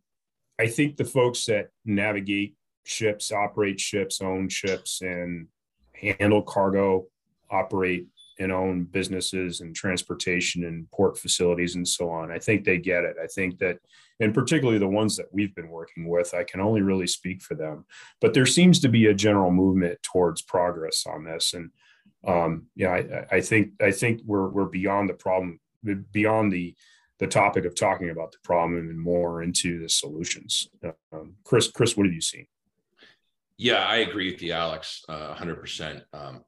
I 0.60 0.68
think 0.68 0.98
the 0.98 1.06
folks 1.06 1.46
that 1.46 1.70
navigate 1.86 2.56
ships, 2.86 3.32
operate 3.32 3.80
ships, 3.80 4.22
own 4.22 4.50
ships, 4.50 5.02
and 5.02 5.48
handle 5.94 6.42
cargo, 6.42 7.08
operate 7.50 8.08
and 8.40 8.52
own 8.52 8.84
businesses 8.86 9.62
and 9.62 9.76
transportation 9.76 10.64
and 10.64 10.90
port 10.92 11.18
facilities 11.18 11.76
and 11.76 11.88
so 11.88 12.10
on. 12.10 12.32
I 12.32 12.40
think 12.40 12.64
they 12.64 12.78
get 12.78 13.04
it. 13.04 13.16
I 13.22 13.28
think 13.28 13.60
that, 13.60 13.78
and 14.20 14.34
particularly 14.34 14.80
the 14.80 14.88
ones 14.88 15.16
that 15.18 15.32
we've 15.32 15.54
been 15.54 15.70
working 15.70 16.10
with, 16.10 16.34
I 16.34 16.44
can 16.44 16.60
only 16.60 16.82
really 16.82 17.06
speak 17.06 17.42
for 17.42 17.54
them. 17.54 17.86
But 18.22 18.34
there 18.34 18.48
seems 18.48 18.80
to 18.80 18.90
be 18.90 19.06
a 19.06 19.14
general 19.14 19.52
movement 19.52 20.02
towards 20.02 20.42
progress 20.42 21.06
on 21.06 21.26
this, 21.26 21.54
and 21.54 21.70
um, 22.28 22.68
yeah, 22.76 22.92
I, 22.92 23.36
I 23.38 23.42
think 23.42 23.72
I 23.82 23.92
think 23.92 24.22
we're 24.26 24.50
we're 24.50 24.66
beyond 24.66 25.10
the 25.10 25.14
problem, 25.14 25.60
beyond 26.12 26.52
the 26.52 26.76
the 27.20 27.28
topic 27.28 27.66
of 27.66 27.76
talking 27.76 28.10
about 28.10 28.32
the 28.32 28.40
problem 28.44 28.90
and 28.90 29.00
more 29.00 29.44
into 29.44 29.80
the 29.80 29.90
solutions. 29.90 30.68
Um, 31.14 31.36
Chris, 31.44 31.72
Chris, 31.72 31.96
what 31.96 32.06
have 32.06 32.14
you 32.14 32.22
seen? 32.22 32.48
Yeah, 33.58 33.86
I 33.86 33.98
agree 33.98 34.32
with 34.32 34.42
you, 34.42 34.52
Alex, 34.52 35.04
uh, 35.08 35.36
100%. 35.36 36.02
Um, 36.12 36.44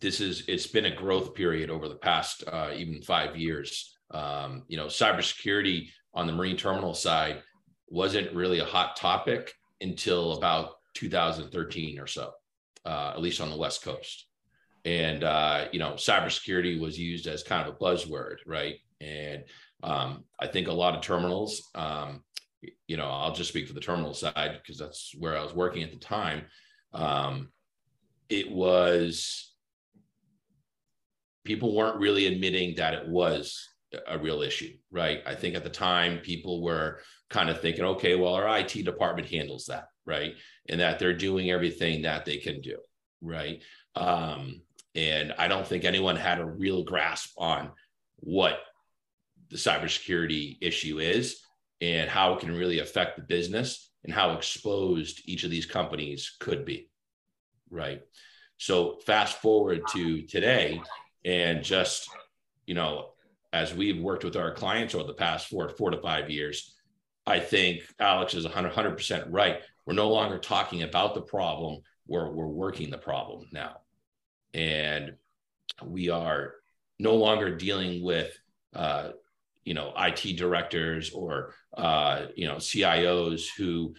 this 0.00 0.20
is, 0.20 0.44
it's 0.48 0.66
been 0.66 0.86
a 0.86 0.94
growth 0.94 1.34
period 1.34 1.70
over 1.70 1.88
the 1.88 1.96
past 1.96 2.44
uh, 2.48 2.70
even 2.74 3.02
five 3.02 3.36
years. 3.36 3.98
Um, 4.10 4.64
you 4.68 4.76
know, 4.76 4.86
cybersecurity 4.86 5.90
on 6.14 6.26
the 6.26 6.32
marine 6.32 6.56
terminal 6.56 6.94
side 6.94 7.42
wasn't 7.88 8.34
really 8.34 8.58
a 8.58 8.64
hot 8.64 8.96
topic 8.96 9.52
until 9.80 10.32
about 10.32 10.72
2013 10.94 11.98
or 11.98 12.06
so, 12.06 12.32
uh, 12.84 13.12
at 13.14 13.20
least 13.20 13.40
on 13.40 13.50
the 13.50 13.56
West 13.56 13.82
Coast. 13.82 14.26
And, 14.84 15.24
uh, 15.24 15.68
you 15.72 15.78
know, 15.78 15.92
cybersecurity 15.92 16.80
was 16.80 16.98
used 16.98 17.26
as 17.26 17.42
kind 17.42 17.66
of 17.66 17.74
a 17.74 17.78
buzzword, 17.78 18.36
right? 18.46 18.76
And 19.00 19.44
um, 19.82 20.24
I 20.38 20.46
think 20.46 20.68
a 20.68 20.72
lot 20.72 20.94
of 20.94 21.02
terminals, 21.02 21.70
um, 21.74 22.22
you 22.86 22.96
know, 22.96 23.06
I'll 23.06 23.34
just 23.34 23.50
speak 23.50 23.66
for 23.66 23.74
the 23.74 23.80
terminal 23.80 24.14
side 24.14 24.58
because 24.62 24.78
that's 24.78 25.14
where 25.18 25.36
I 25.36 25.42
was 25.42 25.54
working 25.54 25.82
at 25.82 25.90
the 25.90 25.98
time. 25.98 26.44
Um, 26.92 27.50
it 28.28 28.50
was 28.50 29.54
people 31.44 31.74
weren't 31.74 31.98
really 31.98 32.26
admitting 32.26 32.76
that 32.76 32.94
it 32.94 33.08
was 33.08 33.68
a 34.06 34.18
real 34.18 34.42
issue, 34.42 34.72
right? 34.90 35.22
I 35.26 35.34
think 35.34 35.54
at 35.54 35.64
the 35.64 35.70
time 35.70 36.18
people 36.18 36.62
were 36.62 37.00
kind 37.28 37.48
of 37.48 37.60
thinking, 37.60 37.84
okay, 37.84 38.14
well, 38.14 38.34
our 38.34 38.58
IT 38.58 38.84
department 38.84 39.28
handles 39.28 39.66
that, 39.66 39.86
right? 40.06 40.34
And 40.68 40.80
that 40.80 40.98
they're 40.98 41.16
doing 41.16 41.50
everything 41.50 42.02
that 42.02 42.24
they 42.24 42.36
can 42.36 42.60
do, 42.60 42.78
right? 43.20 43.62
Um, 43.96 44.62
and 44.94 45.32
I 45.38 45.48
don't 45.48 45.66
think 45.66 45.84
anyone 45.84 46.16
had 46.16 46.40
a 46.40 46.44
real 46.44 46.82
grasp 46.82 47.32
on 47.38 47.70
what 48.16 48.58
the 49.50 49.56
cybersecurity 49.56 50.58
issue 50.60 50.98
is 50.98 51.40
and 51.80 52.08
how 52.08 52.34
it 52.34 52.40
can 52.40 52.54
really 52.54 52.80
affect 52.80 53.16
the 53.16 53.22
business 53.22 53.90
and 54.04 54.12
how 54.12 54.32
exposed 54.32 55.22
each 55.24 55.44
of 55.44 55.50
these 55.50 55.66
companies 55.66 56.36
could 56.40 56.64
be. 56.64 56.88
Right. 57.70 58.02
So 58.58 58.98
fast 59.06 59.40
forward 59.40 59.82
to 59.92 60.22
today 60.22 60.82
and 61.24 61.62
just, 61.62 62.08
you 62.66 62.74
know, 62.74 63.10
as 63.52 63.74
we've 63.74 64.00
worked 64.00 64.24
with 64.24 64.36
our 64.36 64.52
clients 64.52 64.94
over 64.94 65.06
the 65.06 65.14
past 65.14 65.48
four, 65.48 65.68
four 65.70 65.90
to 65.90 66.00
five 66.00 66.30
years, 66.30 66.74
I 67.26 67.40
think 67.40 67.82
Alex 67.98 68.34
is 68.34 68.44
100, 68.44 68.72
100% 68.72 69.26
right. 69.30 69.60
We're 69.86 69.94
no 69.94 70.10
longer 70.10 70.38
talking 70.38 70.82
about 70.82 71.14
the 71.14 71.22
problem, 71.22 71.82
we're, 72.06 72.30
we're 72.30 72.46
working 72.46 72.90
the 72.90 72.98
problem 72.98 73.46
now. 73.52 73.78
And 74.54 75.14
we 75.84 76.08
are 76.10 76.54
no 76.98 77.14
longer 77.14 77.56
dealing 77.56 78.02
with 78.02 78.36
uh, 78.74 79.10
you 79.64 79.74
know 79.74 79.92
IT 79.96 80.36
directors 80.36 81.12
or 81.12 81.54
uh, 81.76 82.26
you 82.36 82.46
know 82.46 82.56
CIOs 82.56 83.46
who 83.56 83.94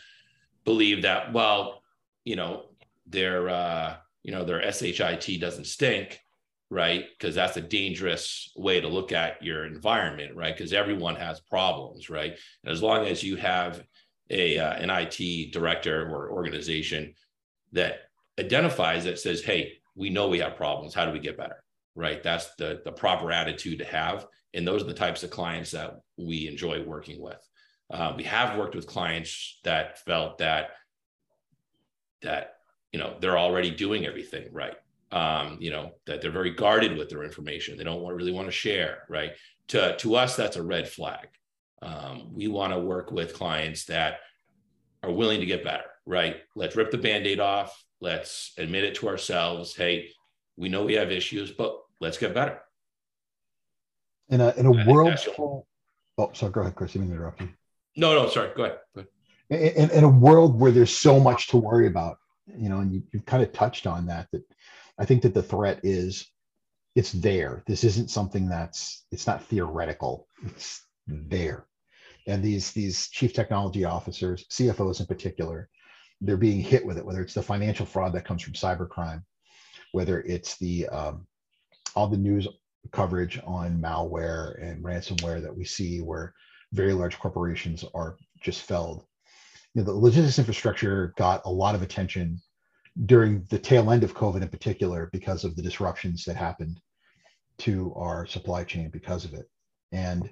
believe 0.65 1.03
that 1.03 1.33
well 1.33 1.81
you 2.23 2.35
know 2.35 2.65
their 3.07 3.49
uh, 3.49 3.95
you 4.23 4.31
know 4.31 4.43
their 4.43 4.71
SHIT 4.71 5.39
doesn't 5.39 5.67
stink 5.67 6.19
right? 6.69 7.07
Because 7.11 7.35
that's 7.35 7.57
a 7.57 7.61
dangerous 7.61 8.53
way 8.55 8.79
to 8.79 8.87
look 8.87 9.11
at 9.11 9.43
your 9.43 9.65
environment 9.65 10.35
right? 10.35 10.55
Because 10.55 10.73
everyone 10.73 11.15
has 11.15 11.39
problems 11.41 12.09
right? 12.09 12.37
And 12.63 12.71
as 12.71 12.81
long 12.81 13.05
as 13.05 13.23
you 13.23 13.35
have 13.35 13.83
a 14.29 14.57
uh, 14.57 14.73
an 14.73 14.89
IT 14.89 15.51
director 15.51 16.09
or 16.09 16.31
organization 16.31 17.13
that 17.73 17.99
identifies 18.39 19.03
that 19.03 19.19
says 19.19 19.41
hey 19.41 19.80
we 20.01 20.09
know 20.09 20.27
we 20.27 20.39
have 20.39 20.55
problems 20.55 20.93
how 20.93 21.05
do 21.05 21.11
we 21.11 21.19
get 21.19 21.37
better 21.37 21.63
right 21.95 22.21
that's 22.23 22.55
the 22.55 22.81
the 22.85 22.91
proper 22.91 23.31
attitude 23.31 23.79
to 23.79 23.85
have 23.85 24.25
and 24.53 24.67
those 24.67 24.81
are 24.81 24.87
the 24.87 24.93
types 24.93 25.23
of 25.23 25.29
clients 25.29 25.71
that 25.71 26.01
we 26.17 26.47
enjoy 26.47 26.83
working 26.83 27.21
with. 27.21 27.39
Uh, 27.89 28.13
we 28.15 28.23
have 28.23 28.57
worked 28.57 28.75
with 28.75 28.87
clients 28.87 29.59
that 29.63 29.99
felt 29.99 30.37
that 30.37 30.71
that 32.21 32.55
you 32.91 32.99
know 32.99 33.17
they're 33.19 33.37
already 33.37 33.71
doing 33.71 34.05
everything 34.05 34.47
right. 34.51 34.75
Um, 35.11 35.57
you 35.59 35.71
know 35.71 35.91
that 36.05 36.21
they're 36.21 36.31
very 36.31 36.51
guarded 36.51 36.97
with 36.97 37.09
their 37.09 37.23
information. 37.23 37.77
They 37.77 37.83
don't 37.83 38.01
want, 38.01 38.15
really 38.15 38.31
want 38.31 38.47
to 38.47 38.51
share. 38.51 39.03
Right. 39.09 39.31
To 39.69 39.95
to 39.97 40.15
us, 40.15 40.35
that's 40.35 40.57
a 40.57 40.63
red 40.63 40.87
flag. 40.87 41.27
Um, 41.81 42.33
we 42.33 42.47
want 42.47 42.73
to 42.73 42.79
work 42.79 43.11
with 43.11 43.33
clients 43.33 43.85
that 43.85 44.19
are 45.03 45.11
willing 45.11 45.39
to 45.39 45.45
get 45.45 45.63
better. 45.63 45.85
Right. 46.05 46.37
Let's 46.55 46.75
rip 46.75 46.91
the 46.91 46.97
band-aid 46.97 47.39
off. 47.39 47.83
Let's 48.01 48.53
admit 48.57 48.83
it 48.83 48.95
to 48.95 49.07
ourselves. 49.07 49.75
Hey, 49.75 50.09
we 50.57 50.69
know 50.69 50.83
we 50.83 50.95
have 50.95 51.11
issues, 51.11 51.51
but 51.51 51.79
let's 51.99 52.17
get 52.17 52.33
better. 52.33 52.59
In 54.29 54.41
a 54.41 54.51
in 54.57 54.65
a 54.65 54.85
world 54.85 55.19
full, 55.19 55.67
oh 56.17 56.31
sorry 56.33 56.51
go 56.51 56.61
ahead 56.61 56.75
chris 56.75 56.91
i 56.91 56.99
didn't 56.99 57.11
interrupt 57.11 57.41
you. 57.41 57.49
No 57.97 58.13
no 58.13 58.29
sorry 58.29 58.51
go 58.55 58.63
ahead, 58.63 58.77
go 58.95 59.03
ahead. 59.49 59.75
In, 59.75 59.89
in 59.91 60.03
a 60.05 60.09
world 60.09 60.57
where 60.57 60.71
there's 60.71 60.95
so 60.95 61.19
much 61.19 61.47
to 61.49 61.57
worry 61.57 61.87
about 61.87 62.17
you 62.47 62.69
know 62.69 62.79
and 62.79 62.93
you, 62.93 63.03
you 63.11 63.19
kind 63.21 63.43
of 63.43 63.51
touched 63.51 63.85
on 63.85 64.05
that 64.05 64.27
that 64.31 64.43
i 64.97 65.03
think 65.03 65.21
that 65.23 65.33
the 65.33 65.43
threat 65.43 65.81
is 65.83 66.31
it's 66.95 67.11
there. 67.13 67.63
This 67.67 67.83
isn't 67.83 68.09
something 68.09 68.49
that's 68.49 69.05
it's 69.11 69.27
not 69.27 69.43
theoretical. 69.43 70.27
It's 70.45 70.85
there. 71.07 71.65
And 72.27 72.43
these 72.43 72.71
these 72.71 73.07
chief 73.09 73.33
technology 73.33 73.85
officers 73.85 74.45
cfos 74.49 74.99
in 74.99 75.05
particular 75.05 75.69
they're 76.21 76.37
being 76.37 76.61
hit 76.61 76.85
with 76.85 76.97
it 76.97 77.05
whether 77.05 77.21
it's 77.21 77.33
the 77.33 77.41
financial 77.41 77.85
fraud 77.85 78.13
that 78.13 78.25
comes 78.25 78.41
from 78.41 78.53
cybercrime 78.53 79.23
whether 79.91 80.21
it's 80.21 80.57
the 80.57 80.87
um, 80.87 81.25
all 81.95 82.07
the 82.07 82.17
news 82.17 82.47
coverage 82.91 83.39
on 83.45 83.79
malware 83.79 84.61
and 84.61 84.83
ransomware 84.83 85.41
that 85.41 85.55
we 85.55 85.63
see 85.63 86.01
where 86.01 86.33
very 86.73 86.93
large 86.93 87.19
corporations 87.19 87.85
are 87.93 88.17
just 88.41 88.63
felled. 88.63 89.05
You 89.73 89.81
know, 89.81 89.85
the 89.85 89.97
logistics 89.97 90.39
infrastructure 90.39 91.13
got 91.17 91.41
a 91.45 91.51
lot 91.51 91.75
of 91.75 91.81
attention 91.81 92.41
during 93.05 93.45
the 93.49 93.59
tail 93.59 93.91
end 93.91 94.03
of 94.03 94.15
COVID 94.15 94.41
in 94.41 94.49
particular 94.49 95.09
because 95.13 95.43
of 95.43 95.55
the 95.55 95.61
disruptions 95.61 96.25
that 96.25 96.35
happened 96.35 96.79
to 97.59 97.93
our 97.95 98.25
supply 98.25 98.63
chain 98.63 98.89
because 98.89 99.23
of 99.23 99.33
it. 99.33 99.49
And 99.91 100.29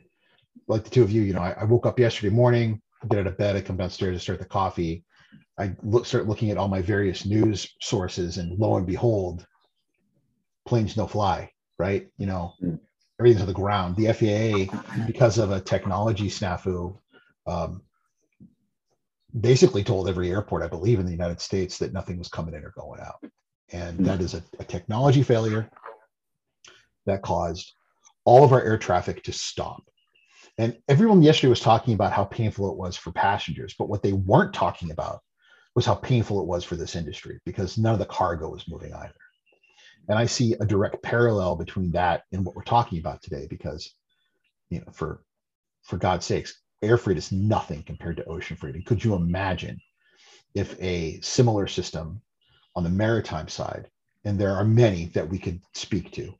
like 0.68 0.84
the 0.84 0.90
two 0.90 1.04
of 1.04 1.12
you, 1.12 1.22
you 1.22 1.34
know, 1.34 1.42
I, 1.42 1.52
I 1.52 1.64
woke 1.64 1.86
up 1.86 2.00
yesterday 2.00 2.34
morning, 2.34 2.82
get 3.10 3.20
out 3.20 3.28
of 3.28 3.38
bed, 3.38 3.56
I 3.56 3.62
come 3.62 3.78
downstairs 3.78 4.18
to 4.18 4.20
start 4.20 4.40
the 4.40 4.46
coffee. 4.46 5.06
I 5.58 5.76
look, 5.84 6.06
start 6.06 6.28
looking 6.28 6.52
at 6.52 6.58
all 6.58 6.68
my 6.68 6.82
various 6.82 7.26
news 7.26 7.76
sources, 7.82 8.38
and 8.38 8.58
lo 8.58 8.78
and 8.78 8.88
behold, 8.88 9.46
planes 10.66 10.96
no 10.96 11.08
fly 11.08 11.52
right? 11.80 12.08
You 12.18 12.28
know, 12.28 12.54
mm. 12.62 12.78
everything's 13.20 13.42
on 13.42 13.48
the 13.48 13.54
ground. 13.54 13.96
The 13.96 14.14
FAA, 14.14 15.06
because 15.08 15.40
of 15.40 15.50
a 15.50 15.62
technology 15.62 16.28
snafu, 16.28 16.96
um, 17.48 17.82
basically 19.40 19.84
told 19.84 20.08
every 20.08 20.30
airport, 20.30 20.62
I 20.62 20.68
believe, 20.68 21.00
in 21.00 21.06
the 21.06 21.12
United 21.12 21.42
States 21.42 21.80
that 21.80 21.94
nothing 21.94 22.20
was 22.20 22.28
coming 22.28 22.54
in 22.54 22.64
or 22.64 22.74
going 22.78 23.00
out. 23.00 23.24
And 23.72 24.00
mm. 24.00 24.06
that 24.06 24.22
is 24.22 24.36
a, 24.36 24.44
a 24.60 24.64
technology 24.64 25.24
failure 25.24 25.72
that 27.06 27.24
caused 27.24 27.74
all 28.26 28.44
of 28.44 28.52
our 28.52 28.62
air 28.62 28.78
traffic 28.78 29.24
to 29.24 29.32
stop. 29.32 29.82
And 30.60 30.78
everyone 30.90 31.22
yesterday 31.22 31.50
was 31.50 31.62
talking 31.62 31.94
about 31.94 32.12
how 32.12 32.26
painful 32.26 32.70
it 32.70 32.76
was 32.76 32.98
for 32.98 33.14
passengers, 33.14 33.76
but 33.80 33.88
what 33.88 34.04
they 34.04 34.12
weren't 34.12 34.54
talking 34.54 34.92
about 34.92 35.22
was 35.74 35.86
how 35.86 35.96
painful 35.96 36.42
it 36.42 36.48
was 36.48 36.66
for 36.66 36.76
this 36.76 36.98
industry 36.98 37.40
because 37.46 37.78
none 37.78 37.94
of 37.94 38.00
the 38.00 38.06
cargo 38.06 38.50
was 38.50 38.68
moving 38.68 38.94
either. 38.94 39.16
And 40.10 40.20
I 40.20 40.26
see 40.26 40.56
a 40.60 40.66
direct 40.66 41.02
parallel 41.02 41.56
between 41.56 41.92
that 41.92 42.24
and 42.34 42.46
what 42.46 42.58
we're 42.58 42.64
talking 42.64 43.00
about 43.00 43.24
today, 43.24 43.48
because 43.50 43.90
you 44.70 44.80
know, 44.80 44.92
for 44.92 45.24
for 45.84 45.96
God's 45.96 46.26
sakes, 46.26 46.62
air 46.82 46.98
freight 46.98 47.18
is 47.18 47.32
nothing 47.32 47.82
compared 47.84 48.18
to 48.18 48.26
ocean 48.26 48.58
freight. 48.58 48.76
And 48.76 48.86
could 48.86 49.02
you 49.02 49.16
imagine 49.16 49.80
if 50.56 50.76
a 50.82 51.22
similar 51.22 51.68
system 51.68 52.22
on 52.76 52.84
the 52.84 52.90
maritime 52.90 53.48
side, 53.48 53.90
and 54.26 54.38
there 54.38 54.56
are 54.56 54.66
many 54.66 55.06
that 55.14 55.30
we 55.30 55.40
could 55.40 55.62
speak 55.74 56.12
to, 56.14 56.34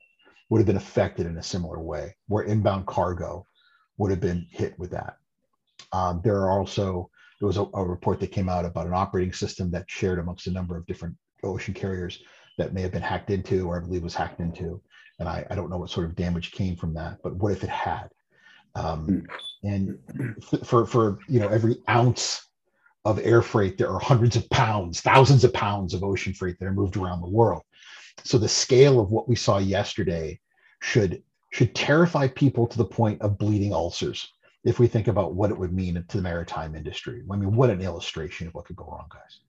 would 0.50 0.58
have 0.58 0.66
been 0.66 0.76
affected 0.76 1.24
in 1.24 1.38
a 1.38 1.42
similar 1.42 1.80
way, 1.80 2.14
where 2.28 2.44
inbound 2.44 2.86
cargo 2.86 3.46
would 4.00 4.10
have 4.10 4.20
been 4.20 4.46
hit 4.50 4.76
with 4.78 4.90
that. 4.90 5.18
Um, 5.92 6.22
there 6.24 6.38
are 6.38 6.58
also 6.58 7.10
there 7.38 7.46
was 7.46 7.58
a, 7.58 7.66
a, 7.74 7.84
report 7.84 8.18
that 8.20 8.32
came 8.32 8.48
out 8.48 8.64
about 8.64 8.86
an 8.86 8.94
operating 8.94 9.32
system 9.32 9.70
that 9.70 9.90
shared 9.90 10.18
amongst 10.18 10.46
a 10.46 10.50
number 10.50 10.76
of 10.76 10.86
different 10.86 11.16
ocean 11.42 11.74
carriers 11.74 12.22
that 12.56 12.72
may 12.72 12.80
have 12.80 12.92
been 12.92 13.02
hacked 13.02 13.30
into, 13.30 13.68
or 13.68 13.76
I 13.76 13.80
believe 13.80 14.02
was 14.02 14.14
hacked 14.14 14.40
into. 14.40 14.80
And 15.18 15.28
I, 15.28 15.46
I 15.50 15.54
don't 15.54 15.68
know 15.68 15.76
what 15.76 15.90
sort 15.90 16.06
of 16.06 16.16
damage 16.16 16.52
came 16.52 16.76
from 16.76 16.94
that, 16.94 17.18
but 17.22 17.36
what 17.36 17.52
if 17.52 17.62
it 17.62 17.68
had? 17.68 18.08
Um, 18.74 19.26
and 19.64 19.98
for 20.64 20.86
for 20.86 21.18
you 21.28 21.40
know 21.40 21.48
every 21.48 21.76
ounce 21.88 22.48
of 23.04 23.18
air 23.18 23.42
freight, 23.42 23.76
there 23.76 23.90
are 23.90 24.00
hundreds 24.00 24.34
of 24.36 24.48
pounds, 24.48 25.02
thousands 25.02 25.44
of 25.44 25.52
pounds 25.52 25.92
of 25.92 26.04
ocean 26.04 26.32
freight 26.32 26.58
that 26.58 26.66
are 26.66 26.72
moved 26.72 26.96
around 26.96 27.20
the 27.20 27.28
world. 27.28 27.62
So 28.24 28.38
the 28.38 28.48
scale 28.48 28.98
of 28.98 29.10
what 29.10 29.28
we 29.28 29.36
saw 29.36 29.58
yesterday 29.58 30.40
should 30.80 31.22
should 31.50 31.74
terrify 31.74 32.28
people 32.28 32.66
to 32.66 32.78
the 32.78 32.84
point 32.84 33.20
of 33.22 33.38
bleeding 33.38 33.72
ulcers 33.72 34.32
if 34.64 34.78
we 34.78 34.86
think 34.86 35.08
about 35.08 35.34
what 35.34 35.50
it 35.50 35.58
would 35.58 35.72
mean 35.72 35.94
to 35.94 36.16
the 36.16 36.22
maritime 36.22 36.74
industry. 36.74 37.22
I 37.30 37.36
mean, 37.36 37.54
what 37.56 37.70
an 37.70 37.80
illustration 37.80 38.46
of 38.46 38.54
what 38.54 38.66
could 38.66 38.76
go 38.76 38.84
wrong, 38.84 39.08
guys. 39.10 39.40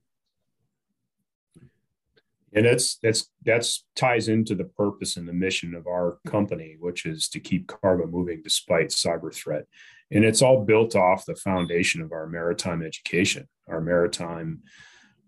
And 2.53 2.65
that's 2.65 2.97
that's 2.97 3.29
that's 3.45 3.85
ties 3.95 4.27
into 4.27 4.55
the 4.55 4.65
purpose 4.65 5.15
and 5.15 5.27
the 5.27 5.33
mission 5.33 5.73
of 5.73 5.87
our 5.87 6.19
company, 6.27 6.75
which 6.79 7.05
is 7.05 7.29
to 7.29 7.39
keep 7.39 7.67
cargo 7.67 8.07
moving 8.07 8.41
despite 8.43 8.89
cyber 8.89 9.33
threat. 9.33 9.65
And 10.11 10.25
it's 10.25 10.41
all 10.41 10.65
built 10.65 10.95
off 10.95 11.25
the 11.25 11.35
foundation 11.35 12.01
of 12.01 12.11
our 12.11 12.27
maritime 12.27 12.83
education, 12.83 13.47
our 13.69 13.79
maritime 13.79 14.63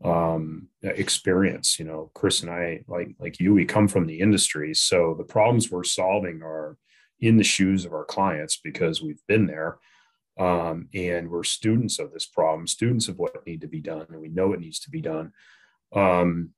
um, 0.03 0.67
experience. 0.81 1.79
You 1.79 1.85
know, 1.85 2.11
Chris 2.13 2.41
and 2.41 2.51
I, 2.51 2.83
like 2.87 3.09
like 3.19 3.39
you, 3.39 3.53
we 3.53 3.65
come 3.65 3.87
from 3.87 4.05
the 4.05 4.19
industry, 4.19 4.73
so 4.73 5.15
the 5.17 5.23
problems 5.23 5.71
we're 5.71 5.83
solving 5.83 6.41
are 6.43 6.77
in 7.19 7.37
the 7.37 7.43
shoes 7.43 7.85
of 7.85 7.93
our 7.93 8.05
clients 8.05 8.57
because 8.57 9.01
we've 9.01 9.21
been 9.27 9.47
there, 9.47 9.77
um, 10.37 10.89
and 10.93 11.29
we're 11.29 11.43
students 11.43 11.99
of 11.99 12.11
this 12.11 12.25
problem, 12.25 12.67
students 12.67 13.07
of 13.07 13.17
what 13.17 13.45
need 13.45 13.61
to 13.61 13.67
be 13.67 13.79
done, 13.79 14.05
and 14.09 14.19
we 14.19 14.29
know 14.29 14.53
it 14.53 14.59
needs 14.59 14.79
to 14.81 14.89
be 14.89 15.01
done. 15.01 15.31
Um, 15.93 16.49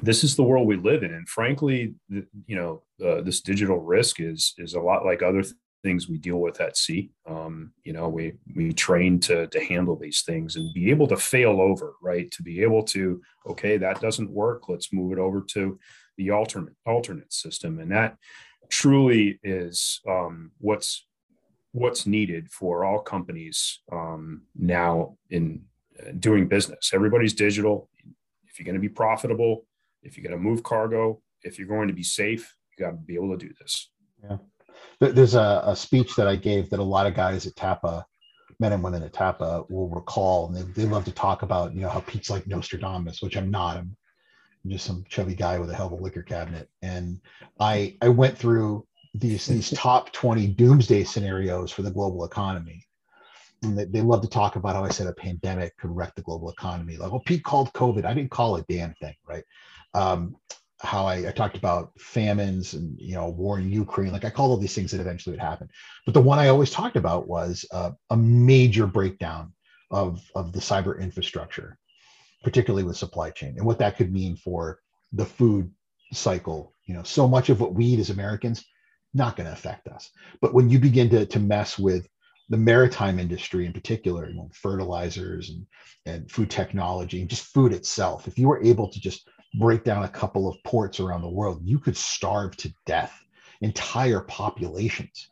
this 0.00 0.24
is 0.24 0.36
the 0.36 0.42
world 0.42 0.66
we 0.66 0.76
live 0.76 1.02
in, 1.02 1.12
and 1.12 1.28
frankly, 1.28 1.94
the, 2.08 2.26
you 2.46 2.56
know, 2.56 2.82
uh, 3.04 3.22
this 3.22 3.40
digital 3.40 3.78
risk 3.78 4.20
is 4.20 4.54
is 4.58 4.74
a 4.74 4.80
lot 4.80 5.04
like 5.04 5.22
other 5.22 5.42
things 5.82 6.08
we 6.08 6.18
deal 6.18 6.38
with 6.38 6.60
at 6.60 6.76
sea. 6.76 7.10
Um, 7.26 7.72
you 7.84 7.92
know, 7.92 8.08
we 8.08 8.34
we 8.54 8.72
train 8.72 9.20
to 9.20 9.46
to 9.48 9.64
handle 9.64 9.96
these 9.96 10.22
things 10.22 10.56
and 10.56 10.72
be 10.72 10.90
able 10.90 11.06
to 11.08 11.16
fail 11.16 11.60
over, 11.60 11.94
right? 12.02 12.30
To 12.32 12.42
be 12.42 12.62
able 12.62 12.82
to, 12.84 13.20
okay, 13.48 13.76
that 13.76 14.00
doesn't 14.00 14.30
work. 14.30 14.68
Let's 14.68 14.92
move 14.92 15.12
it 15.12 15.18
over 15.18 15.40
to 15.40 15.78
the 16.16 16.30
alternate 16.30 16.74
alternate 16.86 17.32
system, 17.32 17.78
and 17.80 17.90
that 17.92 18.16
truly 18.68 19.38
is 19.42 20.00
um, 20.08 20.52
what's 20.58 21.06
what's 21.72 22.06
needed 22.06 22.50
for 22.50 22.84
all 22.84 23.00
companies 23.00 23.80
um, 23.90 24.42
now 24.54 25.16
in 25.30 25.62
uh, 26.00 26.12
doing 26.18 26.46
business. 26.48 26.92
Everybody's 26.92 27.34
digital. 27.34 27.88
If 28.46 28.58
you're 28.58 28.66
going 28.66 28.74
to 28.74 28.80
be 28.80 28.88
profitable, 28.90 29.66
if 30.02 30.16
you're 30.16 30.28
going 30.28 30.38
to 30.38 30.48
move 30.48 30.62
cargo, 30.62 31.22
if 31.42 31.58
you're 31.58 31.68
going 31.68 31.88
to 31.88 31.94
be 31.94 32.02
safe, 32.02 32.54
you 32.70 32.84
got 32.84 32.90
to 32.90 32.96
be 32.96 33.14
able 33.14 33.36
to 33.36 33.46
do 33.48 33.54
this. 33.58 33.90
Yeah 34.22 34.36
there's 35.10 35.34
a, 35.34 35.62
a, 35.64 35.76
speech 35.76 36.14
that 36.16 36.28
I 36.28 36.36
gave 36.36 36.70
that 36.70 36.78
a 36.78 36.84
lot 36.84 37.06
of 37.06 37.14
guys 37.14 37.46
at 37.46 37.56
TAPA, 37.56 38.04
men 38.60 38.72
and 38.72 38.82
women 38.82 39.02
at 39.02 39.12
TAPA, 39.12 39.66
will 39.68 39.88
recall, 39.88 40.46
and 40.46 40.56
they, 40.56 40.82
they 40.82 40.88
love 40.88 41.04
to 41.06 41.12
talk 41.12 41.42
about, 41.42 41.74
you 41.74 41.80
know, 41.80 41.88
how 41.88 42.00
Pete's 42.00 42.30
like 42.30 42.46
Nostradamus, 42.46 43.22
which 43.22 43.36
I'm 43.36 43.50
not. 43.50 43.76
I'm 43.76 43.96
just 44.68 44.86
some 44.86 45.04
chubby 45.08 45.34
guy 45.34 45.58
with 45.58 45.70
a 45.70 45.74
hell 45.74 45.86
of 45.86 45.92
a 45.92 45.96
liquor 45.96 46.22
cabinet, 46.22 46.68
and 46.82 47.20
I 47.58 47.96
I 48.00 48.08
went 48.08 48.38
through 48.38 48.86
these 49.14 49.46
these 49.46 49.70
top 49.74 50.12
20 50.12 50.46
doomsday 50.48 51.04
scenarios 51.04 51.72
for 51.72 51.82
the 51.82 51.90
global 51.90 52.24
economy. 52.24 52.86
And 53.64 53.78
they, 53.78 53.84
they 53.84 54.00
love 54.00 54.22
to 54.22 54.28
talk 54.28 54.56
about 54.56 54.74
how 54.74 54.84
I 54.84 54.88
said 54.88 55.06
a 55.06 55.12
pandemic 55.12 55.76
could 55.76 55.94
wreck 55.94 56.16
the 56.16 56.22
global 56.22 56.50
economy. 56.50 56.96
Like, 56.96 57.12
well, 57.12 57.22
Pete 57.24 57.44
called 57.44 57.72
COVID. 57.74 58.04
I 58.04 58.12
didn't 58.12 58.32
call 58.32 58.56
it 58.56 58.66
damn 58.68 58.92
thing, 58.94 59.14
right? 59.24 59.44
Um, 59.94 60.34
how 60.82 61.06
I, 61.06 61.28
I, 61.28 61.32
talked 61.32 61.56
about 61.56 61.92
famines 61.98 62.74
and 62.74 62.98
you 63.00 63.14
know 63.14 63.28
war 63.28 63.58
in 63.58 63.70
Ukraine. 63.70 64.12
Like 64.12 64.24
I 64.24 64.30
called 64.30 64.50
all 64.50 64.56
these 64.56 64.74
things 64.74 64.90
that 64.90 65.00
eventually 65.00 65.34
would 65.34 65.42
happen. 65.42 65.68
But 66.04 66.14
the 66.14 66.20
one 66.20 66.38
I 66.38 66.48
always 66.48 66.70
talked 66.70 66.96
about 66.96 67.28
was 67.28 67.64
uh, 67.72 67.92
a 68.10 68.16
major 68.16 68.86
breakdown 68.86 69.52
of 69.90 70.22
of 70.34 70.52
the 70.52 70.60
cyber 70.60 71.00
infrastructure, 71.00 71.78
particularly 72.42 72.84
with 72.84 72.96
supply 72.96 73.30
chain 73.30 73.54
and 73.56 73.64
what 73.64 73.78
that 73.78 73.96
could 73.96 74.12
mean 74.12 74.36
for 74.36 74.80
the 75.12 75.24
food 75.24 75.70
cycle. 76.12 76.74
You 76.84 76.94
know, 76.94 77.04
so 77.04 77.28
much 77.28 77.48
of 77.48 77.60
what 77.60 77.74
we 77.74 77.86
eat 77.86 78.00
as 78.00 78.10
Americans 78.10 78.64
not 79.14 79.36
going 79.36 79.46
to 79.46 79.52
affect 79.52 79.88
us. 79.88 80.10
But 80.40 80.54
when 80.54 80.68
you 80.68 80.78
begin 80.78 81.08
to 81.10 81.26
to 81.26 81.38
mess 81.38 81.78
with 81.78 82.08
the 82.48 82.56
maritime 82.56 83.18
industry 83.18 83.66
in 83.66 83.72
particular, 83.72 84.28
you 84.28 84.34
know, 84.34 84.50
fertilizers 84.52 85.50
and, 85.50 85.66
and 86.06 86.30
food 86.30 86.50
technology 86.50 87.20
and 87.20 87.30
just 87.30 87.46
food 87.46 87.72
itself, 87.72 88.26
if 88.26 88.36
you 88.36 88.48
were 88.48 88.62
able 88.64 88.88
to 88.88 89.00
just 89.00 89.28
break 89.54 89.84
down 89.84 90.04
a 90.04 90.08
couple 90.08 90.48
of 90.48 90.56
ports 90.64 91.00
around 91.00 91.22
the 91.22 91.28
world, 91.28 91.60
you 91.62 91.78
could 91.78 91.96
starve 91.96 92.56
to 92.58 92.72
death 92.86 93.24
entire 93.60 94.20
populations. 94.20 95.28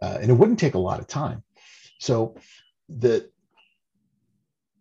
Uh, 0.00 0.18
and 0.20 0.30
it 0.30 0.34
wouldn't 0.34 0.58
take 0.58 0.74
a 0.74 0.78
lot 0.78 1.00
of 1.00 1.06
time. 1.06 1.42
So 1.98 2.36
the 2.88 3.30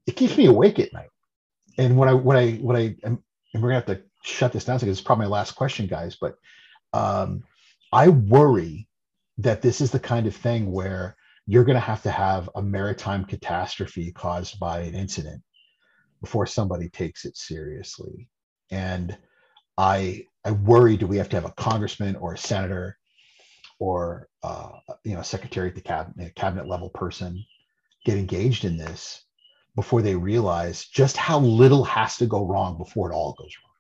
it 0.06 0.16
keeps 0.16 0.38
me 0.38 0.46
awake 0.46 0.80
at 0.80 0.94
night. 0.94 1.10
And 1.78 1.98
when 1.98 2.10
I 2.10 2.14
when 2.14 2.38
I 2.38 2.52
when 2.56 2.76
I 2.76 2.96
and 3.04 3.20
we're 3.54 3.62
gonna 3.62 3.76
have 3.76 3.86
to 3.86 4.02
shut 4.24 4.52
this 4.52 4.66
down 4.66 4.78
because 4.78 4.98
it's 4.98 5.06
probably 5.06 5.26
my 5.26 5.32
last 5.32 5.52
question, 5.52 5.88
guys. 5.88 6.18
But 6.20 6.36
um, 6.94 7.44
I 7.92 8.10
worry 8.10 8.88
that 9.38 9.62
this 9.62 9.82
is 9.82 9.92
the 9.92 10.00
kind 10.00 10.28
of 10.28 10.36
thing 10.36 10.72
where 10.72 11.16
you're 11.46 11.64
going 11.64 11.76
to 11.76 11.80
have 11.80 12.04
to 12.04 12.12
have 12.12 12.50
a 12.56 12.62
maritime 12.62 13.26
catastrophe 13.26 14.12
caused 14.12 14.60
by 14.60 14.82
an 14.82 14.96
incident 14.96 15.42
before 16.22 16.46
somebody 16.46 16.90
takes 16.90 17.26
it 17.26 17.36
seriously 17.36 18.30
and 18.72 19.18
I 19.78 20.26
I 20.46 20.52
worry 20.52 20.98
do 20.98 21.08
we 21.08 21.18
have 21.18 21.30
to 21.30 21.36
have 21.36 21.46
a 21.46 21.52
congressman 21.52 22.16
or 22.16 22.34
a 22.34 22.38
senator 22.38 22.98
or 23.80 24.28
uh, 24.44 24.72
you 25.04 25.14
know 25.14 25.22
a 25.22 25.26
secretary 25.26 25.70
at 25.70 25.76
the 25.76 25.82
cabinet 25.82 26.36
cabinet 26.36 26.68
level 26.68 26.90
person 26.90 27.44
get 28.06 28.18
engaged 28.18 28.66
in 28.66 28.78
this 28.78 29.24
before 29.76 30.02
they 30.02 30.16
realize 30.16 30.86
just 30.86 31.18
how 31.18 31.40
little 31.40 31.84
has 31.84 32.18
to 32.18 32.26
go 32.26 32.46
wrong 32.46 32.78
before 32.78 33.12
it 33.12 33.16
all 33.16 33.34
goes 33.34 33.52
wrong. 33.64 33.74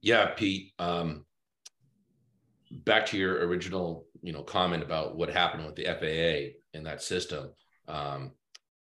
Yeah, 0.00 0.26
Pete. 0.26 0.72
Um, 0.78 1.26
back 2.70 3.06
to 3.06 3.18
your 3.18 3.46
original, 3.46 4.06
you 4.22 4.32
know, 4.32 4.42
comment 4.42 4.82
about 4.82 5.16
what 5.16 5.30
happened 5.30 5.66
with 5.66 5.74
the 5.74 5.84
FAA 5.84 6.58
and 6.76 6.86
that 6.86 7.02
system. 7.02 7.50
Um, 7.88 8.32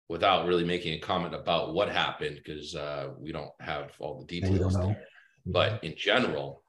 without 0.10 0.48
really 0.48 0.64
making 0.64 0.94
a 0.94 1.00
comment 1.00 1.36
about 1.36 1.74
what 1.74 1.90
happened 1.90 2.40
because 2.44 2.76
uh, 2.76 3.10
we 3.20 3.32
don't 3.32 3.52
have 3.60 3.92
all 4.00 4.20
the 4.20 4.26
details 4.26 4.76
there. 4.76 5.04
But 5.46 5.84
in 5.84 5.96
general, 5.98 6.64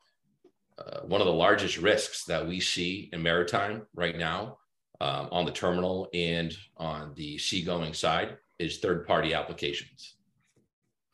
uh, 0.79 1.01
one 1.01 1.21
of 1.21 1.27
the 1.27 1.33
largest 1.33 1.79
risks 1.79 2.25
that 2.25 2.47
we 2.47 2.61
see 2.61 3.11
in 3.13 3.23
maritime 3.23 3.87
right 3.95 4.17
now 4.17 4.59
um, 5.01 5.29
on 5.31 5.45
the 5.45 5.53
terminal 5.53 6.09
and 6.13 6.57
on 6.77 7.13
the 7.15 7.39
seagoing 7.39 7.95
side 7.95 8.37
is 8.59 8.79
third 8.79 9.07
party 9.07 9.35
applications, 9.35 10.17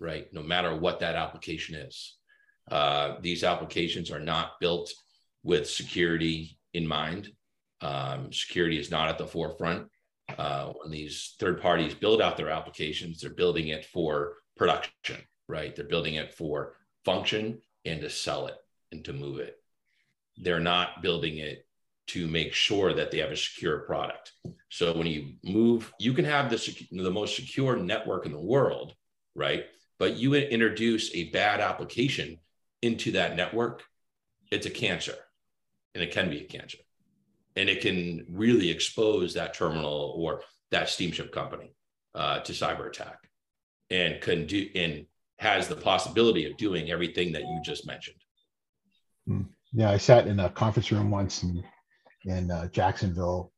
right? 0.00 0.32
No 0.32 0.42
matter 0.42 0.76
what 0.76 1.00
that 1.00 1.16
application 1.16 1.74
is. 1.74 2.16
Uh, 2.70 3.16
these 3.20 3.44
applications 3.44 4.10
are 4.10 4.20
not 4.20 4.52
built 4.60 4.92
with 5.42 5.68
security 5.68 6.58
in 6.72 6.86
mind. 6.86 7.30
Um, 7.82 8.32
security 8.32 8.78
is 8.78 8.90
not 8.90 9.08
at 9.08 9.18
the 9.18 9.26
forefront 9.26 9.88
uh, 10.38 10.72
when 10.80 10.90
these 10.90 11.34
third 11.38 11.60
parties 11.60 11.94
build 11.94 12.20
out 12.20 12.36
their 12.36 12.50
applications, 12.50 13.20
they're 13.20 13.30
building 13.30 13.68
it 13.68 13.84
for 13.84 14.34
production, 14.56 15.20
right? 15.48 15.74
They're 15.74 15.84
building 15.84 16.14
it 16.14 16.34
for 16.34 16.76
function 17.04 17.60
and 17.84 18.00
to 18.00 18.10
sell 18.10 18.46
it 18.46 18.56
and 18.92 19.04
to 19.04 19.12
move 19.12 19.38
it. 19.38 19.56
They're 20.36 20.60
not 20.60 21.02
building 21.02 21.38
it 21.38 21.66
to 22.06 22.26
make 22.26 22.52
sure 22.52 22.92
that 22.92 23.10
they 23.10 23.18
have 23.18 23.30
a 23.30 23.36
secure 23.36 23.80
product. 23.80 24.32
So 24.68 24.96
when 24.96 25.06
you 25.06 25.34
move, 25.42 25.92
you 25.98 26.12
can 26.12 26.24
have 26.24 26.50
the, 26.50 26.86
the 26.90 27.10
most 27.10 27.36
secure 27.36 27.76
network 27.76 28.26
in 28.26 28.32
the 28.32 28.40
world, 28.40 28.94
right? 29.34 29.64
But 29.98 30.16
you 30.16 30.34
introduce 30.34 31.14
a 31.14 31.30
bad 31.30 31.60
application 31.60 32.38
into 32.82 33.12
that 33.12 33.36
network, 33.36 33.82
it's 34.50 34.66
a 34.66 34.70
cancer 34.70 35.14
and 35.94 36.02
it 36.02 36.12
can 36.12 36.28
be 36.28 36.40
a 36.40 36.44
cancer 36.44 36.78
and 37.56 37.68
it 37.68 37.80
can 37.80 38.24
really 38.28 38.70
expose 38.70 39.34
that 39.34 39.54
terminal 39.54 40.14
or 40.16 40.42
that 40.70 40.88
steamship 40.88 41.32
company 41.32 41.74
uh, 42.14 42.40
to 42.40 42.52
cyber 42.52 42.88
attack 42.88 43.18
and 43.90 44.20
can 44.20 44.46
do 44.46 44.68
and 44.74 45.06
has 45.38 45.68
the 45.68 45.76
possibility 45.76 46.50
of 46.50 46.56
doing 46.56 46.90
everything 46.90 47.32
that 47.32 47.42
you 47.42 47.60
just 47.64 47.86
mentioned 47.86 48.16
hmm. 49.26 49.42
yeah 49.72 49.90
i 49.90 49.96
sat 49.96 50.26
in 50.26 50.40
a 50.40 50.50
conference 50.50 50.90
room 50.90 51.10
once 51.10 51.42
in 51.42 51.62
in 52.24 52.50
uh, 52.50 52.66
jacksonville 52.68 53.52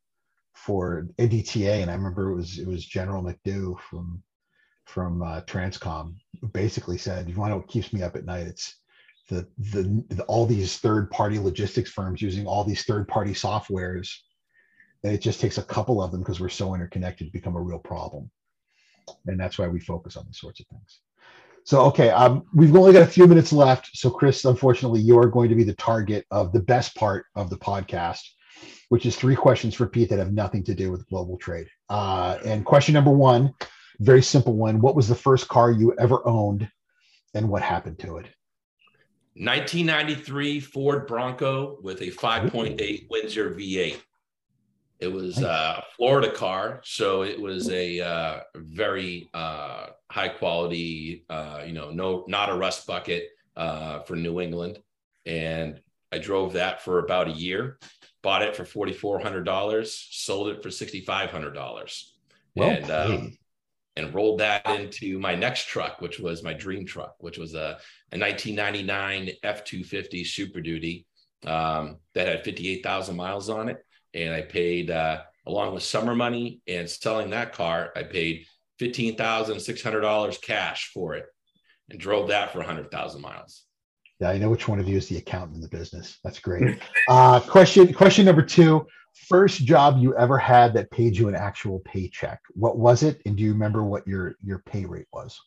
for 0.53 1.07
ndta 1.19 1.81
and 1.81 1.89
i 1.89 1.93
remember 1.93 2.31
it 2.31 2.35
was 2.35 2.57
it 2.57 2.67
was 2.67 2.85
general 2.85 3.23
mcdew 3.23 3.79
from 3.79 4.21
from 4.85 5.21
uh, 5.21 5.41
transcom 5.41 6.15
basically 6.53 6.97
said 6.97 7.29
you 7.29 7.35
want 7.35 7.51
to 7.51 7.57
what 7.57 7.67
keeps 7.67 7.93
me 7.93 8.01
up 8.01 8.15
at 8.15 8.25
night 8.25 8.47
it's 8.47 8.79
the, 9.27 9.47
the, 9.57 10.03
the 10.09 10.23
all 10.23 10.45
these 10.45 10.77
third 10.77 11.11
party 11.11 11.39
logistics 11.39 11.89
firms 11.89 12.21
using 12.21 12.47
all 12.47 12.63
these 12.63 12.83
third 12.83 13.07
party 13.07 13.31
softwares 13.31 14.09
and 15.03 15.13
it 15.13 15.21
just 15.21 15.39
takes 15.39 15.57
a 15.57 15.63
couple 15.63 16.01
of 16.01 16.11
them 16.11 16.21
because 16.21 16.39
we're 16.39 16.49
so 16.49 16.73
interconnected 16.73 17.27
to 17.27 17.31
become 17.31 17.55
a 17.55 17.61
real 17.61 17.79
problem. 17.79 18.29
And 19.27 19.39
that's 19.39 19.57
why 19.57 19.67
we 19.67 19.79
focus 19.79 20.17
on 20.17 20.25
these 20.25 20.39
sorts 20.39 20.59
of 20.59 20.67
things. 20.67 20.99
So 21.63 21.81
okay 21.85 22.09
um, 22.09 22.45
we've 22.53 22.75
only 22.75 22.93
got 22.93 23.03
a 23.03 23.07
few 23.07 23.27
minutes 23.27 23.51
left. 23.53 23.89
So 23.93 24.09
chris 24.09 24.45
unfortunately 24.45 25.01
you 25.01 25.17
are 25.19 25.27
going 25.27 25.49
to 25.49 25.55
be 25.55 25.63
the 25.63 25.75
target 25.75 26.25
of 26.31 26.51
the 26.51 26.61
best 26.61 26.95
part 26.95 27.25
of 27.35 27.49
the 27.49 27.57
podcast 27.57 28.21
which 28.89 29.05
is 29.05 29.15
three 29.15 29.35
questions 29.35 29.75
for 29.75 29.85
pete 29.85 30.09
that 30.09 30.17
have 30.17 30.33
nothing 30.33 30.63
to 30.63 30.73
do 30.73 30.89
with 30.89 31.07
global 31.09 31.37
trade. 31.37 31.67
Uh, 31.89 32.39
and 32.43 32.65
question 32.65 32.93
number 32.93 33.11
one 33.11 33.53
very 33.99 34.21
simple 34.21 34.55
one. 34.55 34.79
What 34.79 34.95
was 34.95 35.07
the 35.07 35.15
first 35.15 35.47
car 35.47 35.71
you 35.71 35.95
ever 35.97 36.25
owned 36.27 36.69
and 37.33 37.49
what 37.49 37.61
happened 37.61 37.99
to 37.99 38.17
it 38.17 38.27
1993 39.39 40.59
Ford 40.59 41.05
Bronco 41.05 41.77
with 41.83 42.01
a 42.01 42.09
5.8 42.09 43.07
Windsor 43.09 43.51
V8. 43.51 43.97
It 44.99 45.07
was 45.07 45.37
a 45.43 45.83
Florida 45.95 46.31
car, 46.31 46.81
so 46.83 47.21
it 47.21 47.39
was 47.39 47.69
a 47.69 47.99
uh, 47.99 48.39
very 48.55 49.29
uh, 49.35 49.87
high 50.09 50.29
quality, 50.29 51.23
uh, 51.29 51.61
you 51.67 51.73
know, 51.73 51.91
no, 51.91 52.25
not 52.27 52.49
a 52.49 52.55
rust 52.55 52.87
bucket 52.87 53.29
uh, 53.55 53.99
for 53.99 54.15
New 54.15 54.41
England. 54.41 54.79
And 55.27 55.81
I 56.11 56.17
drove 56.17 56.53
that 56.53 56.81
for 56.81 56.97
about 56.97 57.27
a 57.27 57.31
year, 57.31 57.77
bought 58.23 58.41
it 58.41 58.55
for 58.55 58.65
forty 58.65 58.93
four 58.93 59.19
hundred 59.19 59.43
dollars, 59.43 60.07
sold 60.11 60.47
it 60.47 60.63
for 60.63 60.71
sixty 60.71 61.01
five 61.01 61.29
hundred 61.29 61.53
dollars, 61.53 62.15
well 62.55 62.69
and 62.69 62.89
um, 62.89 63.37
and 63.97 64.13
rolled 64.13 64.39
that 64.39 64.65
into 64.69 65.19
my 65.19 65.33
next 65.33 65.67
truck, 65.67 65.99
which 66.01 66.19
was 66.19 66.43
my 66.43 66.53
dream 66.53 66.85
truck, 66.85 67.15
which 67.19 67.39
was 67.39 67.55
a, 67.55 67.79
a 68.11 68.17
1999 68.17 69.31
F 69.41 69.63
250 69.63 70.23
Super 70.23 70.61
Duty 70.61 71.07
um, 71.45 71.97
that 72.13 72.27
had 72.27 72.43
58,000 72.43 73.15
miles 73.15 73.49
on 73.49 73.69
it. 73.69 73.83
And 74.13 74.33
I 74.33 74.41
paid, 74.43 74.91
uh, 74.91 75.21
along 75.47 75.73
with 75.73 75.81
summer 75.81 76.15
money 76.15 76.61
and 76.67 76.87
selling 76.87 77.31
that 77.31 77.53
car, 77.53 77.91
I 77.95 78.03
paid 78.03 78.45
$15,600 78.79 80.41
cash 80.43 80.91
for 80.93 81.15
it 81.15 81.25
and 81.89 81.99
drove 81.99 82.27
that 82.27 82.51
for 82.51 82.59
100,000 82.59 83.19
miles. 83.19 83.63
Yeah, 84.19 84.29
I 84.29 84.37
know 84.37 84.49
which 84.49 84.67
one 84.67 84.79
of 84.79 84.87
you 84.87 84.97
is 84.97 85.07
the 85.07 85.17
accountant 85.17 85.55
in 85.55 85.61
the 85.61 85.69
business. 85.69 86.19
That's 86.23 86.39
great. 86.39 86.79
Uh, 87.07 87.39
question 87.39 87.93
question 87.93 88.25
number 88.25 88.41
two: 88.41 88.85
First 89.25 89.65
job 89.65 89.97
you 89.99 90.15
ever 90.15 90.37
had 90.37 90.73
that 90.75 90.91
paid 90.91 91.17
you 91.17 91.27
an 91.27 91.35
actual 91.35 91.79
paycheck. 91.79 92.39
What 92.53 92.77
was 92.77 93.03
it, 93.03 93.21
and 93.25 93.35
do 93.35 93.43
you 93.43 93.51
remember 93.51 93.83
what 93.83 94.07
your 94.07 94.35
your 94.43 94.59
pay 94.59 94.85
rate 94.85 95.07
was? 95.11 95.37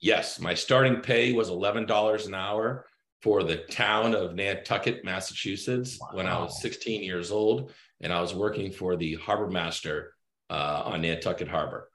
Yes, 0.00 0.40
my 0.40 0.54
starting 0.54 1.00
pay 1.00 1.32
was 1.32 1.50
eleven 1.50 1.84
dollars 1.84 2.26
an 2.26 2.34
hour 2.34 2.86
for 3.22 3.42
the 3.42 3.56
town 3.56 4.14
of 4.14 4.34
Nantucket, 4.34 5.04
Massachusetts, 5.04 5.98
wow. 6.00 6.08
when 6.12 6.26
I 6.26 6.38
was 6.38 6.62
16 6.62 7.02
years 7.02 7.30
old, 7.30 7.72
and 8.00 8.12
I 8.12 8.20
was 8.20 8.34
working 8.34 8.72
for 8.72 8.96
the 8.96 9.16
harbor 9.16 9.50
master 9.50 10.14
uh, 10.48 10.82
on 10.86 11.02
Nantucket 11.02 11.48
Harbor, 11.48 11.90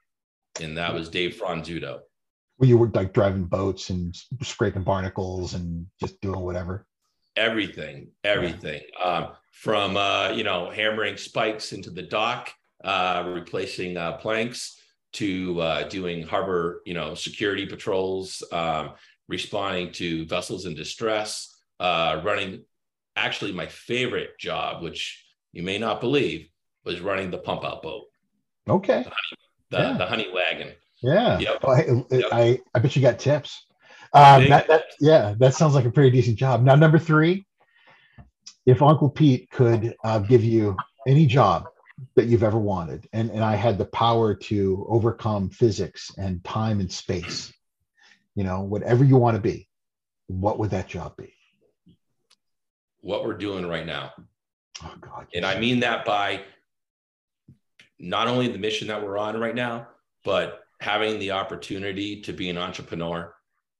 and 0.60 0.78
that 0.78 0.94
was 0.94 1.08
Dave 1.08 1.36
Franzuto. 1.36 2.00
Well, 2.58 2.68
you 2.68 2.78
were 2.78 2.88
like 2.88 3.12
driving 3.12 3.44
boats 3.44 3.90
and 3.90 4.16
scraping 4.42 4.84
barnacles 4.84 5.54
and 5.54 5.86
just 6.00 6.20
doing 6.20 6.40
whatever. 6.40 6.86
Everything, 7.36 8.08
everything. 8.24 8.82
Yeah. 8.98 9.04
Um, 9.04 9.32
from 9.56 9.96
uh, 9.96 10.28
you 10.30 10.44
know 10.44 10.70
hammering 10.70 11.16
spikes 11.16 11.72
into 11.72 11.90
the 11.90 12.02
dock, 12.02 12.52
uh, 12.84 13.24
replacing 13.34 13.96
uh, 13.96 14.12
planks, 14.18 14.78
to 15.14 15.58
uh, 15.60 15.88
doing 15.88 16.22
harbor 16.22 16.82
you 16.84 16.92
know 16.94 17.14
security 17.14 17.64
patrols, 17.66 18.44
um, 18.52 18.92
responding 19.28 19.90
to 19.92 20.26
vessels 20.26 20.66
in 20.66 20.74
distress, 20.74 21.56
uh, 21.80 22.20
running. 22.22 22.62
Actually, 23.18 23.52
my 23.52 23.66
favorite 23.66 24.38
job, 24.38 24.82
which 24.82 25.24
you 25.52 25.62
may 25.62 25.78
not 25.78 26.02
believe, 26.02 26.48
was 26.84 27.00
running 27.00 27.30
the 27.30 27.38
pump 27.38 27.64
out 27.64 27.82
boat. 27.82 28.04
Okay. 28.68 29.04
The, 29.04 29.08
honey, 29.08 29.36
the, 29.70 29.78
yeah. 29.78 29.96
the 29.96 30.06
honey 30.06 30.26
wagon. 30.34 30.72
Yeah. 31.02 31.38
Yep. 31.38 31.62
Well, 31.62 31.76
I, 31.76 32.14
yep. 32.14 32.24
I, 32.30 32.60
I 32.74 32.78
bet 32.78 32.94
you 32.94 33.00
got 33.00 33.18
tips. 33.18 33.64
Um, 34.12 34.50
that, 34.50 34.68
that, 34.68 34.84
yeah, 35.00 35.34
that 35.38 35.54
sounds 35.54 35.74
like 35.74 35.86
a 35.86 35.90
pretty 35.90 36.10
decent 36.10 36.36
job. 36.36 36.62
Now, 36.62 36.74
number 36.74 36.98
three, 36.98 37.46
if 38.66 38.82
Uncle 38.82 39.08
Pete 39.08 39.48
could 39.50 39.94
uh, 40.04 40.18
give 40.18 40.44
you 40.44 40.76
any 41.06 41.24
job 41.24 41.68
that 42.16 42.26
you've 42.26 42.42
ever 42.42 42.58
wanted, 42.58 43.08
and, 43.12 43.30
and 43.30 43.42
I 43.42 43.54
had 43.54 43.78
the 43.78 43.86
power 43.86 44.34
to 44.34 44.86
overcome 44.88 45.48
physics 45.48 46.10
and 46.18 46.42
time 46.44 46.80
and 46.80 46.90
space, 46.90 47.52
you 48.34 48.44
know, 48.44 48.60
whatever 48.60 49.04
you 49.04 49.16
want 49.16 49.36
to 49.36 49.40
be, 49.40 49.68
what 50.26 50.58
would 50.58 50.70
that 50.70 50.88
job 50.88 51.16
be? 51.16 51.32
What 53.00 53.24
we're 53.24 53.38
doing 53.38 53.66
right 53.66 53.86
now. 53.86 54.12
Oh, 54.82 54.94
God. 55.00 55.28
And 55.32 55.46
I 55.46 55.58
mean 55.58 55.80
that 55.80 56.04
by 56.04 56.42
not 57.98 58.26
only 58.26 58.48
the 58.48 58.58
mission 58.58 58.88
that 58.88 59.02
we're 59.02 59.16
on 59.16 59.38
right 59.38 59.54
now, 59.54 59.88
but 60.24 60.64
having 60.80 61.18
the 61.18 61.30
opportunity 61.30 62.20
to 62.22 62.32
be 62.32 62.50
an 62.50 62.58
entrepreneur 62.58 63.32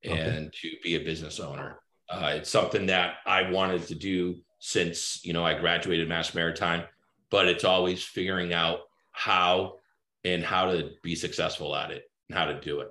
okay. 0.07 0.19
and 0.19 0.53
to 0.53 0.71
be 0.83 0.95
a 0.95 1.01
business 1.01 1.41
owner. 1.41 1.81
Uh, 2.09 2.35
it's 2.37 2.49
something 2.49 2.87
that 2.87 3.17
I 3.27 3.51
wanted 3.51 3.83
to 3.89 3.95
do 3.95 4.37
since 4.67 5.25
you 5.25 5.33
know 5.33 5.45
I 5.45 5.55
graduated 5.55 6.09
Mass 6.09 6.35
Maritime, 6.35 6.83
but 7.31 7.47
it's 7.47 7.63
always 7.63 8.03
figuring 8.03 8.53
out 8.53 8.81
how 9.13 9.77
and 10.25 10.43
how 10.43 10.73
to 10.73 10.91
be 11.05 11.15
successful 11.15 11.77
at 11.77 11.93
it 11.93 12.11
and 12.29 12.37
how 12.37 12.47
to 12.47 12.61
do 12.61 12.81
it. 12.81 12.89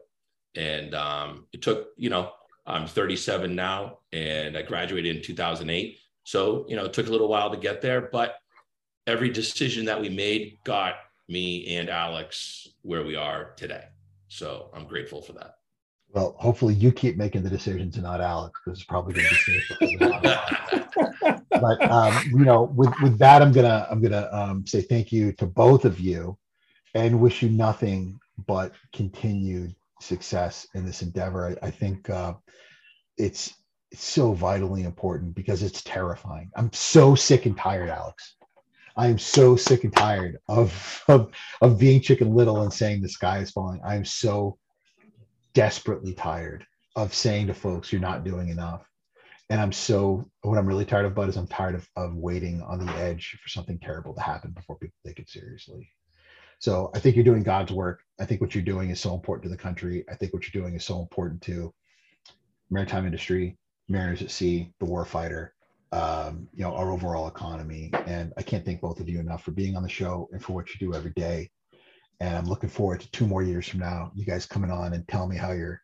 And 0.55 0.95
um, 0.95 1.47
it 1.51 1.61
took 1.61 1.89
you 1.97 2.09
know 2.09 2.31
I'm 2.65 2.87
37 2.87 3.53
now, 3.53 3.99
and 4.13 4.57
I 4.57 4.61
graduated 4.61 5.17
in 5.17 5.21
2008. 5.21 5.99
So 6.23 6.65
you 6.69 6.77
know 6.77 6.85
it 6.85 6.93
took 6.93 7.07
a 7.07 7.11
little 7.11 7.27
while 7.27 7.51
to 7.51 7.57
get 7.57 7.81
there, 7.81 8.07
but 8.09 8.37
every 9.05 9.29
decision 9.29 9.83
that 9.85 9.99
we 9.99 10.07
made 10.07 10.57
got 10.63 10.95
me 11.27 11.75
and 11.75 11.89
Alex 11.89 12.69
where 12.83 13.03
we 13.03 13.17
are 13.17 13.51
today. 13.57 13.83
So 14.29 14.69
I'm 14.73 14.87
grateful 14.87 15.21
for 15.21 15.33
that. 15.33 15.55
Well, 16.15 16.33
hopefully 16.39 16.73
you 16.73 16.93
keep 16.93 17.17
making 17.17 17.43
the 17.43 17.49
decisions 17.49 17.95
and 17.95 18.03
not 18.05 18.21
Alex, 18.21 18.57
because 18.63 18.79
it's 18.79 18.87
probably 18.87 19.15
going 19.15 19.27
to 19.27 19.51
be 19.51 19.97
safe. 19.99 21.41
but 21.49 21.91
um, 21.91 22.17
you 22.31 22.45
know, 22.45 22.63
with 22.73 22.93
with 23.03 23.17
that, 23.19 23.41
I'm 23.41 23.51
gonna 23.51 23.85
I'm 23.91 24.01
gonna 24.01 24.29
um, 24.31 24.65
say 24.65 24.81
thank 24.81 25.11
you 25.11 25.33
to 25.33 25.45
both 25.45 25.83
of 25.83 25.99
you, 25.99 26.37
and 26.93 27.19
wish 27.19 27.41
you 27.41 27.49
nothing 27.49 28.17
but 28.47 28.71
continued 28.93 29.75
success 29.99 30.65
in 30.73 30.85
this 30.85 31.01
endeavor. 31.01 31.57
I, 31.61 31.67
I 31.67 31.71
think 31.71 32.09
uh, 32.09 32.35
it's 33.17 33.53
it's 33.91 34.05
so 34.05 34.31
vitally 34.31 34.83
important 34.83 35.35
because 35.35 35.63
it's 35.63 35.83
terrifying. 35.83 36.49
I'm 36.55 36.71
so 36.71 37.15
sick 37.15 37.45
and 37.45 37.57
tired, 37.57 37.89
Alex. 37.89 38.35
I 38.95 39.07
am 39.07 39.19
so 39.19 39.57
sick 39.57 39.83
and 39.83 39.93
tired 39.93 40.37
of, 40.47 41.03
of 41.09 41.31
of 41.59 41.77
being 41.77 41.99
chicken 41.99 42.33
little 42.33 42.61
and 42.61 42.71
saying 42.71 43.01
the 43.01 43.09
sky 43.09 43.39
is 43.39 43.51
falling. 43.51 43.81
I 43.83 43.95
am 43.95 44.05
so 44.05 44.57
desperately 45.55 46.13
tired 46.13 46.63
of 46.95 47.15
saying 47.15 47.47
to 47.47 47.53
folks, 47.55 47.91
you're 47.91 48.01
not 48.01 48.23
doing 48.23 48.49
enough. 48.49 48.87
And 49.49 49.59
I'm 49.59 49.71
so, 49.71 50.29
what 50.41 50.57
I'm 50.57 50.67
really 50.67 50.85
tired 50.85 51.05
of, 51.05 51.15
Bud, 51.15 51.29
is 51.29 51.37
I'm 51.37 51.47
tired 51.47 51.75
of, 51.75 51.87
of 51.95 52.15
waiting 52.15 52.61
on 52.61 52.85
the 52.85 52.91
edge 52.93 53.39
for 53.41 53.49
something 53.49 53.79
terrible 53.79 54.13
to 54.13 54.21
happen 54.21 54.51
before 54.51 54.77
people 54.77 54.97
take 55.05 55.19
it 55.19 55.29
seriously. 55.29 55.89
So 56.59 56.91
I 56.95 56.99
think 56.99 57.15
you're 57.15 57.25
doing 57.25 57.43
God's 57.43 57.71
work. 57.71 58.01
I 58.19 58.25
think 58.25 58.41
what 58.41 58.55
you're 58.55 58.63
doing 58.63 58.89
is 58.89 58.99
so 58.99 59.13
important 59.13 59.43
to 59.43 59.49
the 59.49 59.61
country. 59.61 60.03
I 60.09 60.15
think 60.15 60.33
what 60.33 60.43
you're 60.43 60.61
doing 60.61 60.75
is 60.75 60.83
so 60.83 60.99
important 60.99 61.41
to 61.43 61.73
maritime 62.69 63.05
industry, 63.05 63.57
mariners 63.87 64.21
at 64.21 64.31
sea, 64.31 64.71
the 64.79 64.85
warfighter, 64.85 65.49
um, 65.91 66.47
you 66.53 66.63
know, 66.63 66.73
our 66.73 66.91
overall 66.91 67.27
economy. 67.27 67.91
And 68.07 68.33
I 68.37 68.41
can't 68.41 68.65
thank 68.65 68.81
both 68.81 68.99
of 68.99 69.09
you 69.09 69.19
enough 69.19 69.43
for 69.43 69.51
being 69.51 69.75
on 69.75 69.83
the 69.83 69.89
show 69.89 70.27
and 70.31 70.43
for 70.43 70.53
what 70.53 70.69
you 70.69 70.79
do 70.79 70.95
every 70.95 71.11
day. 71.11 71.51
And 72.19 72.35
I'm 72.35 72.45
looking 72.45 72.69
forward 72.69 73.01
to 73.01 73.11
two 73.11 73.27
more 73.27 73.43
years 73.43 73.67
from 73.67 73.81
now, 73.81 74.11
you 74.15 74.25
guys 74.25 74.45
coming 74.45 74.71
on 74.71 74.93
and 74.93 75.07
tell 75.07 75.27
me 75.27 75.35
how 75.35 75.51
you're, 75.51 75.81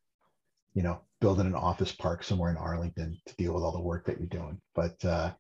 you 0.74 0.82
know, 0.84 1.02
building 1.20 1.46
an 1.46 1.56
office 1.56 1.92
park 1.92 2.24
somewhere 2.24 2.50
in 2.50 2.58
Arlington 2.58 3.20
to 3.26 3.36
deal 3.36 3.54
with 3.54 3.64
all 3.64 3.72
the 3.72 3.82
work 3.82 4.06
that 4.06 4.18
you're 4.18 4.28
doing. 4.28 4.60
But 4.74 5.04
uh, 5.06 5.32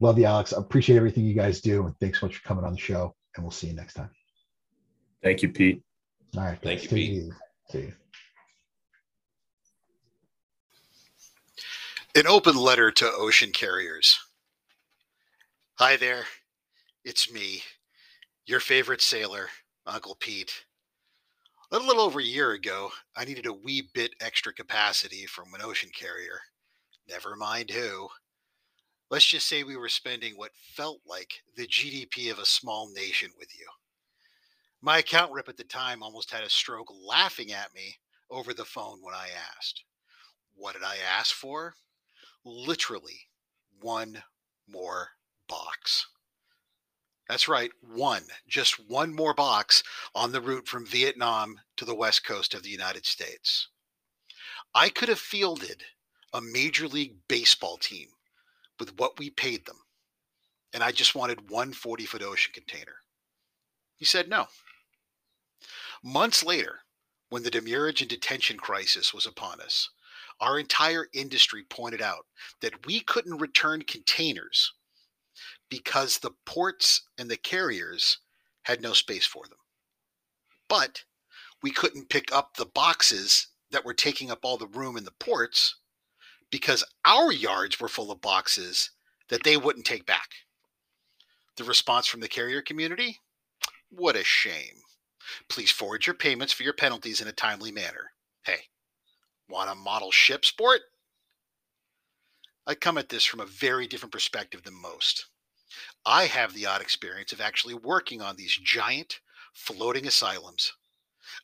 love 0.00 0.18
you, 0.18 0.24
Alex. 0.24 0.52
I 0.52 0.58
appreciate 0.58 0.96
everything 0.96 1.24
you 1.24 1.34
guys 1.34 1.60
do. 1.60 1.86
And 1.86 1.94
thanks 2.00 2.20
so 2.20 2.26
much 2.26 2.36
for 2.36 2.48
coming 2.48 2.64
on 2.64 2.72
the 2.72 2.78
show. 2.78 3.14
And 3.36 3.44
we'll 3.44 3.52
see 3.52 3.68
you 3.68 3.74
next 3.74 3.94
time. 3.94 4.10
Thank 5.22 5.42
you, 5.42 5.50
Pete. 5.50 5.82
All 6.36 6.44
right. 6.44 6.58
Thank 6.62 6.82
you, 6.84 6.88
Pete. 6.88 7.32
See 7.70 7.78
you. 7.78 7.92
An 12.16 12.26
open 12.26 12.56
letter 12.56 12.90
to 12.90 13.10
ocean 13.12 13.52
carriers. 13.52 14.18
Hi 15.78 15.96
there. 15.96 16.24
It's 17.04 17.32
me, 17.32 17.62
your 18.44 18.60
favorite 18.60 19.00
sailor, 19.00 19.48
Uncle 19.90 20.16
Pete. 20.20 20.64
A 21.72 21.78
little 21.78 22.00
over 22.00 22.20
a 22.20 22.24
year 22.24 22.52
ago, 22.52 22.90
I 23.16 23.24
needed 23.24 23.46
a 23.46 23.52
wee 23.52 23.90
bit 23.92 24.14
extra 24.20 24.52
capacity 24.52 25.26
from 25.26 25.52
an 25.52 25.62
ocean 25.62 25.90
carrier. 25.92 26.40
Never 27.08 27.34
mind 27.36 27.70
who. 27.70 28.08
Let's 29.10 29.26
just 29.26 29.48
say 29.48 29.64
we 29.64 29.76
were 29.76 29.88
spending 29.88 30.34
what 30.36 30.52
felt 30.54 31.00
like 31.04 31.42
the 31.56 31.66
GDP 31.66 32.30
of 32.30 32.38
a 32.38 32.46
small 32.46 32.90
nation 32.94 33.30
with 33.36 33.48
you. 33.58 33.66
My 34.80 34.98
account 34.98 35.32
rep 35.32 35.48
at 35.48 35.56
the 35.56 35.64
time 35.64 36.02
almost 36.02 36.30
had 36.30 36.44
a 36.44 36.50
stroke 36.50 36.88
laughing 37.06 37.52
at 37.52 37.74
me 37.74 37.96
over 38.30 38.54
the 38.54 38.64
phone 38.64 39.00
when 39.02 39.14
I 39.14 39.28
asked. 39.56 39.82
What 40.54 40.74
did 40.74 40.84
I 40.84 40.96
ask 41.18 41.34
for? 41.34 41.74
literally 42.44 43.20
one 43.80 44.22
more 44.68 45.08
box. 45.48 46.06
That's 47.30 47.46
right, 47.46 47.70
one, 47.80 48.24
just 48.48 48.88
one 48.90 49.14
more 49.14 49.34
box 49.34 49.84
on 50.16 50.32
the 50.32 50.40
route 50.40 50.66
from 50.66 50.84
Vietnam 50.84 51.60
to 51.76 51.84
the 51.84 51.94
west 51.94 52.24
coast 52.24 52.54
of 52.54 52.64
the 52.64 52.70
United 52.70 53.06
States. 53.06 53.68
I 54.74 54.88
could 54.88 55.08
have 55.08 55.20
fielded 55.20 55.84
a 56.32 56.40
Major 56.40 56.88
League 56.88 57.14
Baseball 57.28 57.76
team 57.76 58.08
with 58.80 58.98
what 58.98 59.16
we 59.16 59.30
paid 59.30 59.64
them, 59.64 59.76
and 60.74 60.82
I 60.82 60.90
just 60.90 61.14
wanted 61.14 61.52
one 61.52 61.72
40 61.72 62.04
foot 62.04 62.20
ocean 62.20 62.52
container. 62.52 62.96
He 63.94 64.04
said 64.04 64.28
no. 64.28 64.48
Months 66.02 66.42
later, 66.42 66.80
when 67.28 67.44
the 67.44 67.50
demurrage 67.52 68.00
and 68.00 68.10
detention 68.10 68.56
crisis 68.56 69.14
was 69.14 69.26
upon 69.26 69.60
us, 69.60 69.88
our 70.40 70.58
entire 70.58 71.06
industry 71.12 71.62
pointed 71.70 72.02
out 72.02 72.26
that 72.60 72.86
we 72.86 72.98
couldn't 72.98 73.38
return 73.38 73.82
containers 73.82 74.72
because 75.70 76.18
the 76.18 76.32
ports 76.44 77.02
and 77.16 77.30
the 77.30 77.36
carriers 77.36 78.18
had 78.64 78.82
no 78.82 78.92
space 78.92 79.24
for 79.24 79.44
them. 79.44 79.58
But 80.68 81.04
we 81.62 81.70
couldn't 81.70 82.10
pick 82.10 82.32
up 82.34 82.56
the 82.56 82.66
boxes 82.66 83.48
that 83.70 83.84
were 83.84 83.94
taking 83.94 84.30
up 84.30 84.40
all 84.42 84.58
the 84.58 84.66
room 84.66 84.96
in 84.96 85.04
the 85.04 85.12
ports 85.12 85.76
because 86.50 86.84
our 87.04 87.32
yards 87.32 87.80
were 87.80 87.88
full 87.88 88.10
of 88.10 88.20
boxes 88.20 88.90
that 89.28 89.44
they 89.44 89.56
wouldn't 89.56 89.86
take 89.86 90.04
back. 90.04 90.28
The 91.56 91.64
response 91.64 92.06
from 92.06 92.20
the 92.20 92.28
carrier 92.28 92.62
community? 92.62 93.20
What 93.90 94.16
a 94.16 94.24
shame. 94.24 94.82
Please 95.48 95.70
forward 95.70 96.06
your 96.06 96.14
payments 96.14 96.52
for 96.52 96.64
your 96.64 96.72
penalties 96.72 97.20
in 97.20 97.28
a 97.28 97.32
timely 97.32 97.70
manner. 97.70 98.12
Hey, 98.42 98.62
want 99.48 99.70
a 99.70 99.74
model 99.74 100.10
ship 100.10 100.44
sport? 100.44 100.80
I 102.66 102.74
come 102.74 102.98
at 102.98 103.08
this 103.08 103.24
from 103.24 103.40
a 103.40 103.46
very 103.46 103.86
different 103.86 104.12
perspective 104.12 104.62
than 104.62 104.80
most. 104.80 105.26
I 106.06 106.26
have 106.26 106.54
the 106.54 106.66
odd 106.66 106.80
experience 106.80 107.32
of 107.32 107.40
actually 107.40 107.74
working 107.74 108.22
on 108.22 108.36
these 108.36 108.56
giant 108.56 109.20
floating 109.52 110.06
asylums. 110.06 110.72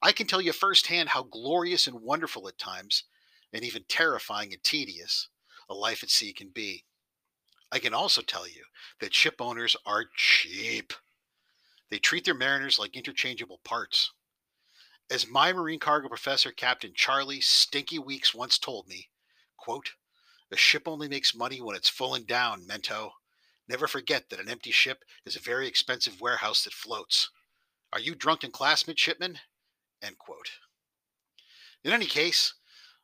I 0.03 0.13
can 0.13 0.27
tell 0.27 0.41
you 0.41 0.53
firsthand 0.53 1.11
how 1.11 1.25
glorious 1.25 1.87
and 1.87 2.01
wonderful 2.01 2.49
at 2.49 2.59
times, 2.59 3.05
and 3.53 3.65
even 3.65 3.85
terrifying 3.89 4.53
and 4.53 4.63
tedious, 4.63 5.29
a 5.69 5.75
life 5.75 6.03
at 6.03 6.11
sea 6.11 6.33
can 6.33 6.49
be. 6.49 6.85
I 7.71 7.79
can 7.79 7.95
also 7.95 8.23
tell 8.23 8.47
you 8.49 8.65
that 9.01 9.15
ship 9.15 9.37
owners 9.41 9.77
are 9.85 10.07
cheap. 10.17 10.93
They 11.91 11.99
treat 11.99 12.25
their 12.25 12.35
mariners 12.35 12.79
like 12.79 12.97
interchangeable 12.97 13.61
parts. 13.65 14.13
As 15.11 15.29
my 15.29 15.53
marine 15.53 15.79
cargo 15.79 16.09
professor, 16.09 16.51
Captain 16.51 16.93
Charlie 16.95 17.41
Stinky 17.41 17.99
Weeks, 17.99 18.35
once 18.35 18.59
told 18.59 18.89
me, 18.89 19.11
quote, 19.57 19.93
a 20.51 20.57
ship 20.57 20.87
only 20.87 21.09
makes 21.09 21.35
money 21.35 21.61
when 21.61 21.77
it's 21.77 21.89
full 21.89 22.15
and 22.15 22.27
down, 22.27 22.67
Mento. 22.67 23.11
Never 23.69 23.89
forget 23.89 24.31
that 24.31 24.41
an 24.41 24.49
empty 24.49 24.71
ship 24.71 25.05
is 25.25 25.37
a 25.37 25.41
very 25.41 25.67
expensive 25.67 26.21
warehouse 26.21 26.65
that 26.65 26.73
floats. 26.73 27.31
Are 27.93 28.01
you 28.01 28.15
drunk 28.15 28.45
in 28.45 28.51
class, 28.53 28.87
midshipman? 28.87 29.39
End 30.03 30.19
quote. 30.19 30.51
In 31.83 31.93
any 31.93 32.07
case, 32.07 32.55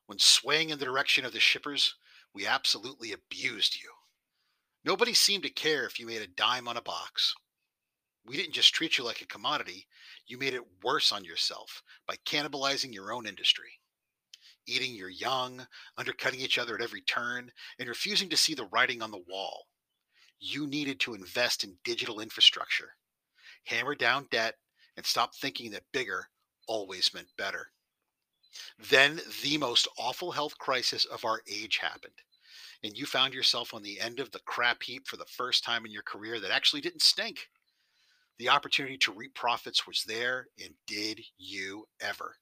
when 0.07 0.19
swaying 0.19 0.71
in 0.71 0.79
the 0.79 0.85
direction 0.85 1.25
of 1.25 1.33
the 1.33 1.41
shippers, 1.41 1.95
we 2.35 2.47
absolutely 2.47 3.13
abused 3.13 3.77
you. 3.83 3.91
Nobody 4.85 5.15
seemed 5.15 5.45
to 5.45 5.51
care 5.51 5.85
if 5.85 5.99
you 5.99 6.07
made 6.07 6.23
a 6.23 6.27
dime 6.27 6.69
on 6.69 6.77
a 6.77 6.83
box. 6.83 7.35
We 8.25 8.37
didn't 8.37 8.55
just 8.55 8.75
treat 8.75 8.99
you 8.99 9.05
like 9.05 9.21
a 9.21 9.27
commodity, 9.27 9.87
you 10.27 10.39
made 10.39 10.55
it 10.55 10.83
worse 10.83 11.11
on 11.11 11.25
yourself 11.25 11.83
by 12.07 12.17
cannibalizing 12.25 12.95
your 12.95 13.13
own 13.13 13.27
industry. 13.27 13.81
Eating 14.67 14.95
your 14.95 15.09
young, 15.09 15.67
undercutting 15.99 16.41
each 16.41 16.59
other 16.59 16.77
at 16.77 16.83
every 16.83 17.01
turn, 17.01 17.51
and 17.81 17.89
refusing 17.89 18.29
to 18.29 18.37
see 18.37 18.55
the 18.55 18.67
writing 18.67 19.03
on 19.03 19.11
the 19.11 19.25
wall. 19.29 19.67
You 20.45 20.67
needed 20.67 20.99
to 21.01 21.15
invest 21.15 21.63
in 21.63 21.79
digital 21.85 22.19
infrastructure, 22.19 22.97
hammer 23.67 23.95
down 23.95 24.27
debt, 24.33 24.57
and 24.97 25.07
stop 25.07 25.37
thinking 25.37 25.71
that 25.71 25.85
bigger 25.93 26.27
always 26.67 27.15
meant 27.15 27.29
better. 27.39 27.69
Then 28.91 29.21
the 29.45 29.57
most 29.57 29.87
awful 29.97 30.33
health 30.33 30.59
crisis 30.59 31.05
of 31.05 31.25
our 31.25 31.43
age 31.49 31.79
happened, 31.79 32.23
and 32.83 32.99
you 32.99 33.07
found 33.07 33.35
yourself 33.35 33.73
on 33.73 33.85
the 33.85 34.01
end 34.01 34.19
of 34.19 34.33
the 34.33 34.41
crap 34.41 34.83
heap 34.83 35.07
for 35.07 35.17
the 35.17 35.25
first 35.27 35.63
time 35.63 35.87
in 35.87 35.93
your 35.93 36.03
career 36.03 36.41
that 36.41 36.51
actually 36.51 36.81
didn't 36.81 37.03
stink. 37.03 37.49
The 38.41 38.49
opportunity 38.49 38.99
to 38.99 39.13
reap 39.13 39.37
profits 39.37 39.87
was 39.87 40.03
there, 40.03 40.49
and 40.61 40.75
did 40.89 41.21
you 41.39 41.87
ever? 42.01 42.35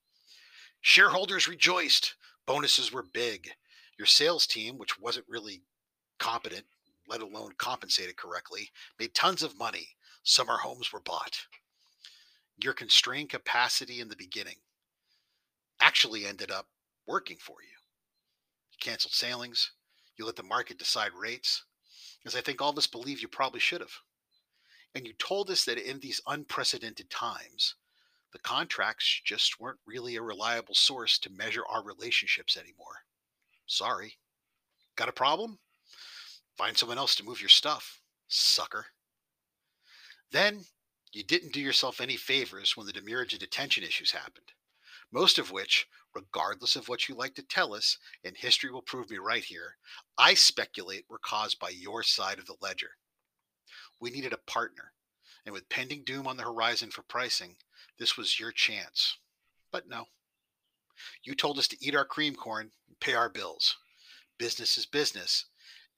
Shareholders 0.80 1.46
rejoiced. 1.46 2.14
Bonuses 2.46 2.90
were 2.90 3.02
big. 3.02 3.50
Your 3.98 4.06
sales 4.06 4.46
team, 4.46 4.78
which 4.78 4.98
wasn't 4.98 5.26
really 5.28 5.64
competent, 6.18 6.64
let 7.08 7.20
alone 7.20 7.52
compensated 7.58 8.16
correctly, 8.16 8.70
made 8.98 9.14
tons 9.14 9.42
of 9.42 9.58
money. 9.58 9.88
Summer 10.22 10.58
homes 10.58 10.92
were 10.92 11.00
bought. 11.00 11.46
Your 12.62 12.74
constrained 12.74 13.30
capacity 13.30 14.00
in 14.00 14.08
the 14.08 14.16
beginning 14.16 14.56
actually 15.80 16.26
ended 16.26 16.50
up 16.50 16.66
working 17.06 17.38
for 17.40 17.56
you. 17.62 17.76
You 18.72 18.78
canceled 18.80 19.14
sailings. 19.14 19.72
You 20.16 20.26
let 20.26 20.36
the 20.36 20.42
market 20.42 20.78
decide 20.78 21.12
rates, 21.18 21.64
as 22.26 22.36
I 22.36 22.42
think 22.42 22.60
all 22.60 22.70
of 22.70 22.78
us 22.78 22.86
believe 22.86 23.22
you 23.22 23.28
probably 23.28 23.60
should 23.60 23.80
have. 23.80 23.94
And 24.94 25.06
you 25.06 25.14
told 25.14 25.50
us 25.50 25.64
that 25.64 25.78
in 25.78 26.00
these 26.00 26.20
unprecedented 26.26 27.08
times, 27.08 27.76
the 28.32 28.38
contracts 28.40 29.22
just 29.24 29.58
weren't 29.58 29.80
really 29.86 30.16
a 30.16 30.22
reliable 30.22 30.74
source 30.74 31.18
to 31.20 31.30
measure 31.30 31.64
our 31.68 31.82
relationships 31.82 32.56
anymore. 32.56 33.04
Sorry. 33.66 34.18
Got 34.96 35.08
a 35.08 35.12
problem? 35.12 35.58
Find 36.60 36.76
someone 36.76 36.98
else 36.98 37.14
to 37.14 37.24
move 37.24 37.40
your 37.40 37.48
stuff, 37.48 38.02
sucker. 38.28 38.84
Then 40.30 40.66
you 41.10 41.24
didn't 41.24 41.54
do 41.54 41.60
yourself 41.60 42.02
any 42.02 42.18
favors 42.18 42.76
when 42.76 42.86
the 42.86 42.92
demurrage 42.92 43.32
and 43.32 43.40
detention 43.40 43.82
issues 43.82 44.10
happened, 44.10 44.52
most 45.10 45.38
of 45.38 45.50
which, 45.50 45.86
regardless 46.14 46.76
of 46.76 46.86
what 46.86 47.08
you 47.08 47.14
like 47.14 47.34
to 47.36 47.42
tell 47.42 47.72
us, 47.72 47.96
and 48.24 48.36
history 48.36 48.70
will 48.70 48.82
prove 48.82 49.08
me 49.08 49.16
right 49.16 49.42
here, 49.42 49.78
I 50.18 50.34
speculate 50.34 51.06
were 51.08 51.18
caused 51.24 51.58
by 51.58 51.70
your 51.70 52.02
side 52.02 52.38
of 52.38 52.44
the 52.44 52.56
ledger. 52.60 52.90
We 53.98 54.10
needed 54.10 54.34
a 54.34 54.50
partner. 54.50 54.92
And 55.46 55.54
with 55.54 55.70
pending 55.70 56.04
doom 56.04 56.26
on 56.26 56.36
the 56.36 56.42
horizon 56.42 56.90
for 56.90 57.00
pricing, 57.04 57.56
this 57.98 58.18
was 58.18 58.38
your 58.38 58.52
chance. 58.52 59.16
But 59.72 59.88
no. 59.88 60.04
You 61.24 61.34
told 61.34 61.58
us 61.58 61.68
to 61.68 61.78
eat 61.80 61.96
our 61.96 62.04
cream 62.04 62.34
corn 62.34 62.70
and 62.86 63.00
pay 63.00 63.14
our 63.14 63.30
bills. 63.30 63.78
Business 64.38 64.76
is 64.76 64.84
business. 64.84 65.46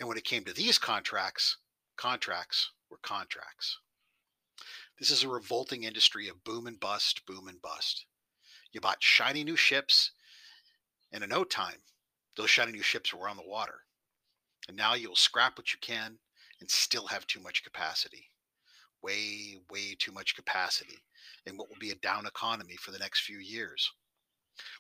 And 0.03 0.09
when 0.09 0.19
it 0.19 0.25
came 0.25 0.43
to 0.47 0.53
these 0.53 0.79
contracts, 0.79 1.59
contracts 1.97 2.73
were 2.91 2.99
contracts. 3.03 3.79
This 4.99 5.11
is 5.11 5.23
a 5.23 5.29
revolting 5.29 5.85
industry 5.85 6.27
of 6.27 6.43
boom 6.43 6.67
and 6.67 6.81
bust, 6.81 7.25
boom 7.25 7.47
and 7.47 7.62
bust. 7.62 8.05
You 8.73 8.81
bought 8.81 9.01
shiny 9.01 9.45
new 9.45 9.55
ships, 9.55 10.11
and 11.12 11.23
in 11.23 11.31
no 11.31 11.45
time, 11.45 11.85
those 12.37 12.51
shiny 12.51 12.73
new 12.73 12.83
ships 12.83 13.15
were 13.15 13.29
on 13.29 13.37
the 13.37 13.47
water. 13.47 13.85
And 14.67 14.77
now 14.77 14.95
you'll 14.95 15.15
scrap 15.15 15.57
what 15.57 15.73
you 15.73 15.79
can 15.81 16.19
and 16.59 16.69
still 16.69 17.07
have 17.07 17.29
too 17.29 17.38
much 17.38 17.62
capacity. 17.62 18.29
Way, 19.03 19.61
way 19.71 19.95
too 19.97 20.11
much 20.11 20.35
capacity 20.35 20.99
in 21.47 21.57
what 21.57 21.69
will 21.69 21.79
be 21.79 21.93
a 21.93 21.95
down 21.95 22.27
economy 22.27 22.75
for 22.75 22.91
the 22.91 22.99
next 22.99 23.21
few 23.21 23.38
years. 23.38 23.93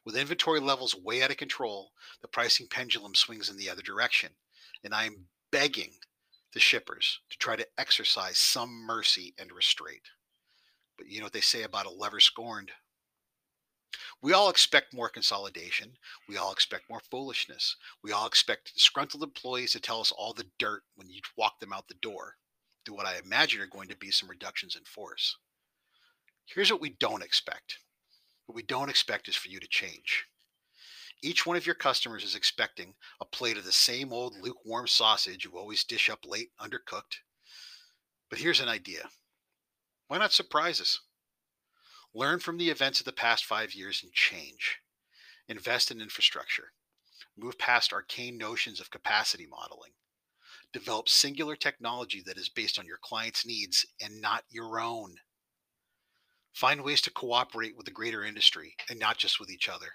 With 0.04 0.16
inventory 0.16 0.58
levels 0.58 0.96
way 0.96 1.22
out 1.22 1.30
of 1.30 1.36
control, 1.36 1.92
the 2.22 2.26
pricing 2.26 2.66
pendulum 2.66 3.14
swings 3.14 3.48
in 3.48 3.56
the 3.56 3.70
other 3.70 3.82
direction. 3.82 4.34
And 4.84 4.94
I 4.94 5.04
am 5.04 5.26
begging 5.50 5.92
the 6.52 6.60
shippers 6.60 7.20
to 7.30 7.38
try 7.38 7.56
to 7.56 7.66
exercise 7.78 8.38
some 8.38 8.84
mercy 8.86 9.34
and 9.38 9.52
restraint. 9.52 10.02
But 10.98 11.08
you 11.08 11.18
know 11.18 11.26
what 11.26 11.32
they 11.32 11.40
say 11.40 11.62
about 11.62 11.86
a 11.86 11.90
lever 11.90 12.20
scorned? 12.20 12.72
We 14.20 14.32
all 14.32 14.48
expect 14.48 14.94
more 14.94 15.08
consolidation. 15.08 15.94
We 16.28 16.36
all 16.36 16.52
expect 16.52 16.88
more 16.88 17.02
foolishness. 17.10 17.76
We 18.02 18.12
all 18.12 18.26
expect 18.26 18.74
disgruntled 18.74 19.22
employees 19.22 19.72
to 19.72 19.80
tell 19.80 20.00
us 20.00 20.12
all 20.12 20.32
the 20.32 20.50
dirt 20.58 20.82
when 20.94 21.08
you 21.10 21.20
walk 21.36 21.60
them 21.60 21.72
out 21.72 21.88
the 21.88 21.94
door 21.94 22.36
through 22.84 22.96
what 22.96 23.06
I 23.06 23.18
imagine 23.18 23.60
are 23.60 23.66
going 23.66 23.88
to 23.88 23.96
be 23.96 24.10
some 24.10 24.28
reductions 24.28 24.76
in 24.76 24.84
force. 24.84 25.36
Here's 26.46 26.70
what 26.70 26.80
we 26.80 26.90
don't 26.90 27.22
expect 27.22 27.78
what 28.46 28.56
we 28.56 28.62
don't 28.62 28.90
expect 28.90 29.28
is 29.28 29.36
for 29.36 29.48
you 29.48 29.60
to 29.60 29.68
change. 29.68 30.26
Each 31.24 31.46
one 31.46 31.56
of 31.56 31.66
your 31.66 31.76
customers 31.76 32.24
is 32.24 32.34
expecting 32.34 32.94
a 33.20 33.24
plate 33.24 33.56
of 33.56 33.64
the 33.64 33.70
same 33.70 34.12
old 34.12 34.36
lukewarm 34.42 34.88
sausage 34.88 35.44
you 35.44 35.56
always 35.56 35.84
dish 35.84 36.10
up 36.10 36.26
late, 36.26 36.50
undercooked. 36.60 37.20
But 38.28 38.40
here's 38.40 38.60
an 38.60 38.68
idea 38.68 39.08
why 40.08 40.18
not 40.18 40.32
surprise 40.32 40.80
us? 40.80 41.00
Learn 42.12 42.40
from 42.40 42.58
the 42.58 42.68
events 42.68 42.98
of 42.98 43.06
the 43.06 43.12
past 43.12 43.44
five 43.44 43.72
years 43.72 44.02
and 44.02 44.12
change. 44.12 44.80
Invest 45.48 45.90
in 45.90 46.02
infrastructure. 46.02 46.72
Move 47.36 47.56
past 47.56 47.92
arcane 47.92 48.36
notions 48.36 48.80
of 48.80 48.90
capacity 48.90 49.46
modeling. 49.46 49.92
Develop 50.72 51.08
singular 51.08 51.56
technology 51.56 52.22
that 52.26 52.36
is 52.36 52.48
based 52.48 52.78
on 52.78 52.86
your 52.86 52.98
client's 53.00 53.46
needs 53.46 53.86
and 54.02 54.20
not 54.20 54.44
your 54.50 54.80
own. 54.80 55.14
Find 56.52 56.82
ways 56.82 57.00
to 57.02 57.10
cooperate 57.10 57.76
with 57.76 57.86
the 57.86 57.92
greater 57.92 58.24
industry 58.24 58.74
and 58.90 58.98
not 58.98 59.16
just 59.16 59.40
with 59.40 59.50
each 59.50 59.68
other. 59.68 59.92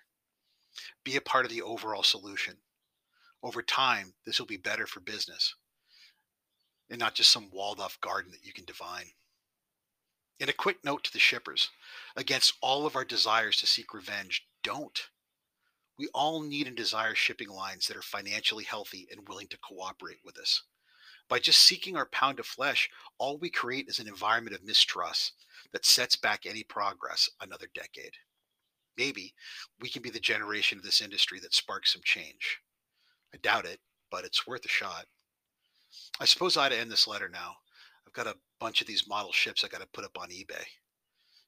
Be 1.03 1.15
a 1.15 1.21
part 1.21 1.45
of 1.45 1.51
the 1.51 1.61
overall 1.61 2.03
solution. 2.03 2.57
Over 3.43 3.61
time, 3.61 4.13
this 4.25 4.39
will 4.39 4.47
be 4.47 4.57
better 4.57 4.87
for 4.87 4.99
business 4.99 5.53
and 6.89 6.99
not 6.99 7.15
just 7.15 7.31
some 7.31 7.49
walled 7.51 7.79
off 7.79 7.99
garden 8.01 8.31
that 8.31 8.45
you 8.45 8.53
can 8.53 8.65
divine. 8.65 9.11
And 10.39 10.49
a 10.49 10.53
quick 10.53 10.83
note 10.83 11.03
to 11.05 11.13
the 11.13 11.19
shippers 11.19 11.69
against 12.15 12.53
all 12.61 12.85
of 12.85 12.95
our 12.95 13.05
desires 13.05 13.57
to 13.57 13.67
seek 13.67 13.93
revenge, 13.93 14.47
don't. 14.63 15.09
We 15.97 16.09
all 16.13 16.41
need 16.41 16.67
and 16.67 16.77
desire 16.77 17.15
shipping 17.15 17.49
lines 17.49 17.87
that 17.87 17.97
are 17.97 18.03
financially 18.03 18.63
healthy 18.63 19.07
and 19.11 19.27
willing 19.27 19.47
to 19.47 19.57
cooperate 19.57 20.19
with 20.23 20.37
us. 20.37 20.61
By 21.27 21.39
just 21.39 21.59
seeking 21.59 21.97
our 21.97 22.05
pound 22.05 22.39
of 22.39 22.45
flesh, 22.45 22.89
all 23.17 23.37
we 23.37 23.49
create 23.49 23.89
is 23.89 23.99
an 23.99 24.07
environment 24.07 24.55
of 24.55 24.63
mistrust 24.63 25.33
that 25.73 25.85
sets 25.85 26.15
back 26.15 26.45
any 26.45 26.63
progress 26.63 27.29
another 27.41 27.67
decade. 27.73 28.13
Maybe 28.97 29.33
we 29.79 29.89
can 29.89 30.01
be 30.01 30.09
the 30.09 30.19
generation 30.19 30.77
of 30.77 30.83
this 30.83 31.01
industry 31.01 31.39
that 31.41 31.53
sparks 31.53 31.93
some 31.93 32.01
change. 32.03 32.59
I 33.33 33.37
doubt 33.37 33.65
it, 33.65 33.79
but 34.09 34.25
it's 34.25 34.47
worth 34.47 34.65
a 34.65 34.69
shot. 34.69 35.05
I 36.19 36.25
suppose 36.25 36.57
I 36.57 36.65
ought 36.65 36.69
to 36.69 36.79
end 36.79 36.91
this 36.91 37.07
letter 37.07 37.29
now. 37.29 37.55
I've 38.05 38.13
got 38.13 38.27
a 38.27 38.37
bunch 38.59 38.81
of 38.81 38.87
these 38.87 39.07
model 39.07 39.31
ships 39.31 39.63
I 39.63 39.67
got 39.67 39.81
to 39.81 39.87
put 39.93 40.05
up 40.05 40.17
on 40.19 40.29
eBay. 40.29 40.63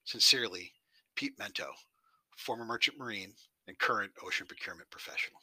Sincerely, 0.04 0.72
Pete 1.16 1.36
Mento, 1.38 1.68
former 2.36 2.64
merchant 2.64 2.98
marine 2.98 3.32
and 3.66 3.78
current 3.78 4.12
ocean 4.24 4.46
procurement 4.46 4.90
professional. 4.90 5.40